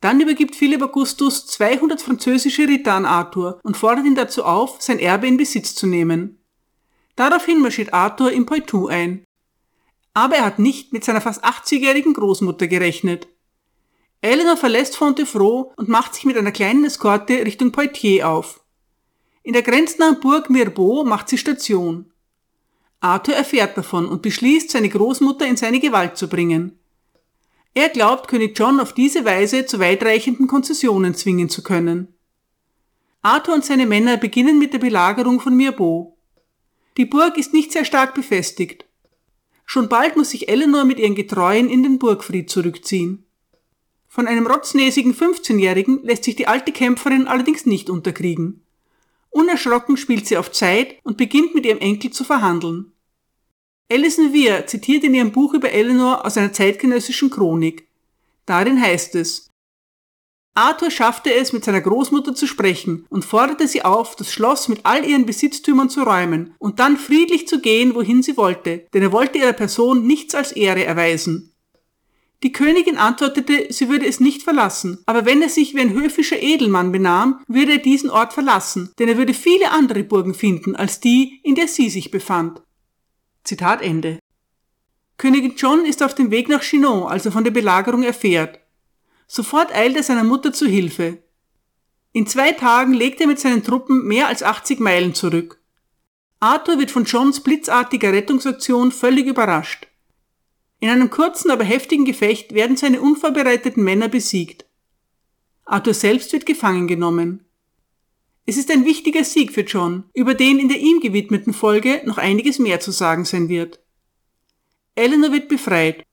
Dann 0.00 0.20
übergibt 0.20 0.56
Philipp 0.56 0.82
Augustus 0.82 1.46
200 1.46 2.00
französische 2.00 2.68
Ritter 2.68 2.94
an 2.94 3.04
Arthur 3.04 3.60
und 3.62 3.76
fordert 3.76 4.06
ihn 4.06 4.14
dazu 4.14 4.44
auf, 4.44 4.80
sein 4.80 4.98
Erbe 4.98 5.26
in 5.26 5.36
Besitz 5.36 5.74
zu 5.74 5.86
nehmen. 5.86 6.38
Daraufhin 7.16 7.60
marschiert 7.60 7.92
Arthur 7.92 8.32
im 8.32 8.46
Poitou 8.46 8.86
ein. 8.86 9.24
Aber 10.14 10.36
er 10.36 10.44
hat 10.44 10.58
nicht 10.58 10.92
mit 10.92 11.04
seiner 11.04 11.20
fast 11.20 11.44
80-jährigen 11.44 12.14
Großmutter 12.14 12.66
gerechnet. 12.66 13.28
Eleanor 14.20 14.56
verlässt 14.56 14.96
Fontevraud 14.96 15.72
und 15.76 15.88
macht 15.88 16.14
sich 16.14 16.24
mit 16.24 16.36
einer 16.36 16.52
kleinen 16.52 16.84
Eskorte 16.84 17.44
Richtung 17.44 17.70
Poitiers 17.70 18.24
auf. 18.24 18.60
In 19.44 19.52
der 19.52 19.62
grenznahen 19.62 20.20
Burg 20.20 20.50
Mirbeau 20.50 21.04
macht 21.04 21.28
sie 21.28 21.38
Station. 21.38 22.12
Arthur 23.00 23.36
erfährt 23.36 23.76
davon 23.76 24.06
und 24.06 24.22
beschließt, 24.22 24.70
seine 24.70 24.88
Großmutter 24.88 25.46
in 25.46 25.56
seine 25.56 25.78
Gewalt 25.78 26.16
zu 26.16 26.28
bringen. 26.28 26.78
Er 27.74 27.90
glaubt, 27.90 28.26
König 28.26 28.58
John 28.58 28.80
auf 28.80 28.92
diese 28.92 29.24
Weise 29.24 29.66
zu 29.66 29.78
weitreichenden 29.78 30.48
Konzessionen 30.48 31.14
zwingen 31.14 31.48
zu 31.48 31.62
können. 31.62 32.14
Arthur 33.22 33.54
und 33.54 33.64
seine 33.64 33.86
Männer 33.86 34.16
beginnen 34.16 34.58
mit 34.58 34.72
der 34.72 34.80
Belagerung 34.80 35.38
von 35.38 35.56
Mirbeau. 35.56 36.16
Die 36.96 37.04
Burg 37.04 37.38
ist 37.38 37.52
nicht 37.52 37.70
sehr 37.70 37.84
stark 37.84 38.14
befestigt. 38.14 38.84
Schon 39.64 39.88
bald 39.88 40.16
muss 40.16 40.30
sich 40.30 40.48
Eleanor 40.48 40.84
mit 40.84 40.98
ihren 40.98 41.14
Getreuen 41.14 41.68
in 41.68 41.84
den 41.84 42.00
Burgfried 42.00 42.50
zurückziehen. 42.50 43.27
Von 44.08 44.26
einem 44.26 44.46
rotznäsigen 44.46 45.14
15-Jährigen 45.14 46.00
lässt 46.02 46.24
sich 46.24 46.34
die 46.34 46.48
alte 46.48 46.72
Kämpferin 46.72 47.28
allerdings 47.28 47.66
nicht 47.66 47.90
unterkriegen. 47.90 48.64
Unerschrocken 49.30 49.96
spielt 49.96 50.26
sie 50.26 50.38
auf 50.38 50.50
Zeit 50.50 50.96
und 51.02 51.18
beginnt 51.18 51.54
mit 51.54 51.66
ihrem 51.66 51.78
Enkel 51.78 52.10
zu 52.10 52.24
verhandeln. 52.24 52.92
Alison 53.90 54.34
Weir 54.34 54.66
zitiert 54.66 55.04
in 55.04 55.14
ihrem 55.14 55.32
Buch 55.32 55.54
über 55.54 55.70
Eleanor 55.70 56.24
aus 56.24 56.36
einer 56.36 56.52
zeitgenössischen 56.52 57.30
Chronik. 57.30 57.86
Darin 58.46 58.80
heißt 58.80 59.14
es, 59.14 59.48
Arthur 60.54 60.90
schaffte 60.90 61.32
es, 61.32 61.52
mit 61.52 61.64
seiner 61.64 61.80
Großmutter 61.80 62.34
zu 62.34 62.48
sprechen 62.48 63.06
und 63.10 63.24
forderte 63.24 63.68
sie 63.68 63.84
auf, 63.84 64.16
das 64.16 64.32
Schloss 64.32 64.68
mit 64.68 64.80
all 64.84 65.04
ihren 65.04 65.24
Besitztümern 65.24 65.88
zu 65.88 66.02
räumen 66.02 66.54
und 66.58 66.80
dann 66.80 66.96
friedlich 66.96 67.46
zu 67.46 67.60
gehen, 67.60 67.94
wohin 67.94 68.24
sie 68.24 68.36
wollte, 68.36 68.86
denn 68.92 69.02
er 69.02 69.12
wollte 69.12 69.38
ihrer 69.38 69.52
Person 69.52 70.04
nichts 70.04 70.34
als 70.34 70.50
Ehre 70.50 70.84
erweisen. 70.84 71.52
Die 72.44 72.52
Königin 72.52 72.98
antwortete, 72.98 73.66
sie 73.70 73.88
würde 73.88 74.06
es 74.06 74.20
nicht 74.20 74.42
verlassen, 74.42 74.98
aber 75.06 75.24
wenn 75.24 75.42
er 75.42 75.48
sich 75.48 75.74
wie 75.74 75.80
ein 75.80 75.92
höfischer 75.92 76.40
Edelmann 76.40 76.92
benahm, 76.92 77.40
würde 77.48 77.72
er 77.72 77.78
diesen 77.78 78.10
Ort 78.10 78.32
verlassen, 78.32 78.92
denn 78.98 79.08
er 79.08 79.16
würde 79.16 79.34
viele 79.34 79.72
andere 79.72 80.04
Burgen 80.04 80.34
finden 80.34 80.76
als 80.76 81.00
die, 81.00 81.40
in 81.42 81.56
der 81.56 81.66
sie 81.66 81.90
sich 81.90 82.12
befand. 82.12 82.62
Zitat 83.42 83.82
Ende. 83.82 84.20
Königin 85.16 85.54
John 85.56 85.84
ist 85.84 86.00
auf 86.00 86.14
dem 86.14 86.30
Weg 86.30 86.48
nach 86.48 86.62
Chinon, 86.62 87.08
als 87.08 87.26
er 87.26 87.32
von 87.32 87.42
der 87.42 87.50
Belagerung 87.50 88.04
erfährt. 88.04 88.60
Sofort 89.26 89.74
eilt 89.74 89.96
er 89.96 90.04
seiner 90.04 90.22
Mutter 90.22 90.52
zu 90.52 90.66
Hilfe. 90.66 91.18
In 92.12 92.28
zwei 92.28 92.52
Tagen 92.52 92.94
legt 92.94 93.20
er 93.20 93.26
mit 93.26 93.40
seinen 93.40 93.64
Truppen 93.64 94.06
mehr 94.06 94.28
als 94.28 94.44
80 94.44 94.78
Meilen 94.78 95.12
zurück. 95.12 95.60
Arthur 96.38 96.78
wird 96.78 96.92
von 96.92 97.04
Johns 97.04 97.40
blitzartiger 97.40 98.12
Rettungsaktion 98.12 98.92
völlig 98.92 99.26
überrascht. 99.26 99.87
In 100.80 100.88
einem 100.88 101.10
kurzen, 101.10 101.50
aber 101.50 101.64
heftigen 101.64 102.04
Gefecht 102.04 102.54
werden 102.54 102.76
seine 102.76 103.00
unvorbereiteten 103.00 103.82
Männer 103.82 104.08
besiegt. 104.08 104.64
Arthur 105.64 105.94
selbst 105.94 106.32
wird 106.32 106.46
gefangen 106.46 106.86
genommen. 106.86 107.44
Es 108.46 108.56
ist 108.56 108.70
ein 108.70 108.84
wichtiger 108.84 109.24
Sieg 109.24 109.52
für 109.52 109.60
John, 109.62 110.04
über 110.14 110.34
den 110.34 110.58
in 110.58 110.68
der 110.68 110.78
ihm 110.78 111.00
gewidmeten 111.00 111.52
Folge 111.52 112.00
noch 112.04 112.16
einiges 112.16 112.58
mehr 112.58 112.80
zu 112.80 112.92
sagen 112.92 113.24
sein 113.24 113.48
wird. 113.48 113.80
Eleanor 114.94 115.32
wird 115.32 115.48
befreit. 115.48 116.06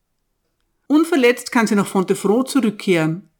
Unverletzt 0.88 1.50
kann 1.50 1.66
sie 1.66 1.74
nach 1.74 1.86
Fontefraud 1.86 2.50
zurückkehren. 2.50 3.30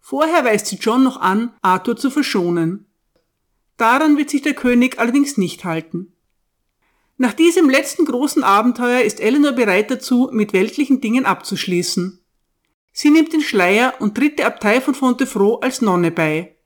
Vorher 0.00 0.44
weist 0.44 0.66
sie 0.66 0.76
John 0.76 1.02
noch 1.02 1.16
an, 1.16 1.54
Arthur 1.62 1.96
zu 1.96 2.10
verschonen. 2.10 2.86
Daran 3.76 4.16
wird 4.16 4.30
sich 4.30 4.42
der 4.42 4.54
König 4.54 4.98
allerdings 4.98 5.36
nicht 5.36 5.64
halten. 5.64 6.12
Nach 7.18 7.32
diesem 7.32 7.70
letzten 7.70 8.04
großen 8.04 8.44
Abenteuer 8.44 9.00
ist 9.00 9.20
Eleanor 9.20 9.52
bereit 9.52 9.90
dazu, 9.90 10.28
mit 10.32 10.52
weltlichen 10.52 11.00
Dingen 11.00 11.24
abzuschließen. 11.24 12.20
Sie 12.92 13.10
nimmt 13.10 13.32
den 13.32 13.40
Schleier 13.40 13.94
und 14.00 14.14
tritt 14.14 14.38
der 14.38 14.46
Abtei 14.46 14.80
von 14.80 14.94
Fontevraud 14.94 15.62
als 15.62 15.80
Nonne 15.80 16.10
bei. 16.10 16.56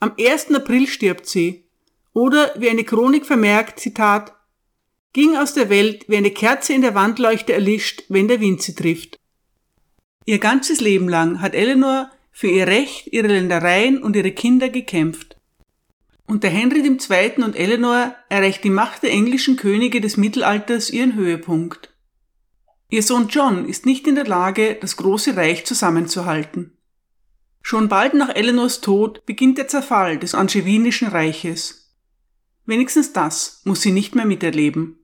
Am 0.00 0.12
1. 0.18 0.52
April 0.52 0.86
stirbt 0.86 1.26
sie. 1.26 1.68
Oder, 2.12 2.54
wie 2.56 2.68
eine 2.68 2.84
Chronik 2.84 3.26
vermerkt, 3.26 3.80
Zitat, 3.80 4.34
ging 5.12 5.36
aus 5.36 5.54
der 5.54 5.70
Welt, 5.70 6.08
wie 6.08 6.16
eine 6.16 6.30
Kerze 6.30 6.72
in 6.72 6.82
der 6.82 6.94
Wandleuchte 6.94 7.52
erlischt, 7.52 8.04
wenn 8.08 8.28
der 8.28 8.40
Wind 8.40 8.62
sie 8.62 8.74
trifft. 8.74 9.18
Ihr 10.24 10.38
ganzes 10.38 10.80
Leben 10.80 11.08
lang 11.08 11.40
hat 11.40 11.54
Eleanor 11.54 12.10
für 12.32 12.48
ihr 12.48 12.66
Recht, 12.66 13.12
ihre 13.12 13.28
Ländereien 13.28 14.02
und 14.02 14.16
ihre 14.16 14.32
Kinder 14.32 14.68
gekämpft. 14.68 15.33
Unter 16.26 16.48
Henry 16.48 16.80
II. 16.80 17.44
und 17.44 17.54
Eleanor 17.54 18.14
erreicht 18.28 18.64
die 18.64 18.70
Macht 18.70 19.02
der 19.02 19.10
englischen 19.10 19.56
Könige 19.56 20.00
des 20.00 20.16
Mittelalters 20.16 20.90
ihren 20.90 21.14
Höhepunkt. 21.14 21.94
Ihr 22.88 23.02
Sohn 23.02 23.28
John 23.28 23.68
ist 23.68 23.86
nicht 23.86 24.06
in 24.06 24.14
der 24.14 24.26
Lage, 24.26 24.76
das 24.80 24.96
große 24.96 25.36
Reich 25.36 25.64
zusammenzuhalten. 25.66 26.76
Schon 27.60 27.88
bald 27.88 28.14
nach 28.14 28.28
Eleanors 28.34 28.80
Tod 28.80 29.24
beginnt 29.26 29.58
der 29.58 29.68
Zerfall 29.68 30.18
des 30.18 30.34
Angevinischen 30.34 31.08
Reiches. 31.08 31.96
Wenigstens 32.66 33.12
das 33.12 33.62
muss 33.64 33.82
sie 33.82 33.92
nicht 33.92 34.14
mehr 34.14 34.26
miterleben. 34.26 34.98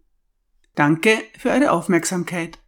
Danke 0.75 1.19
für 1.39 1.51
eure 1.51 1.73
Aufmerksamkeit. 1.73 2.59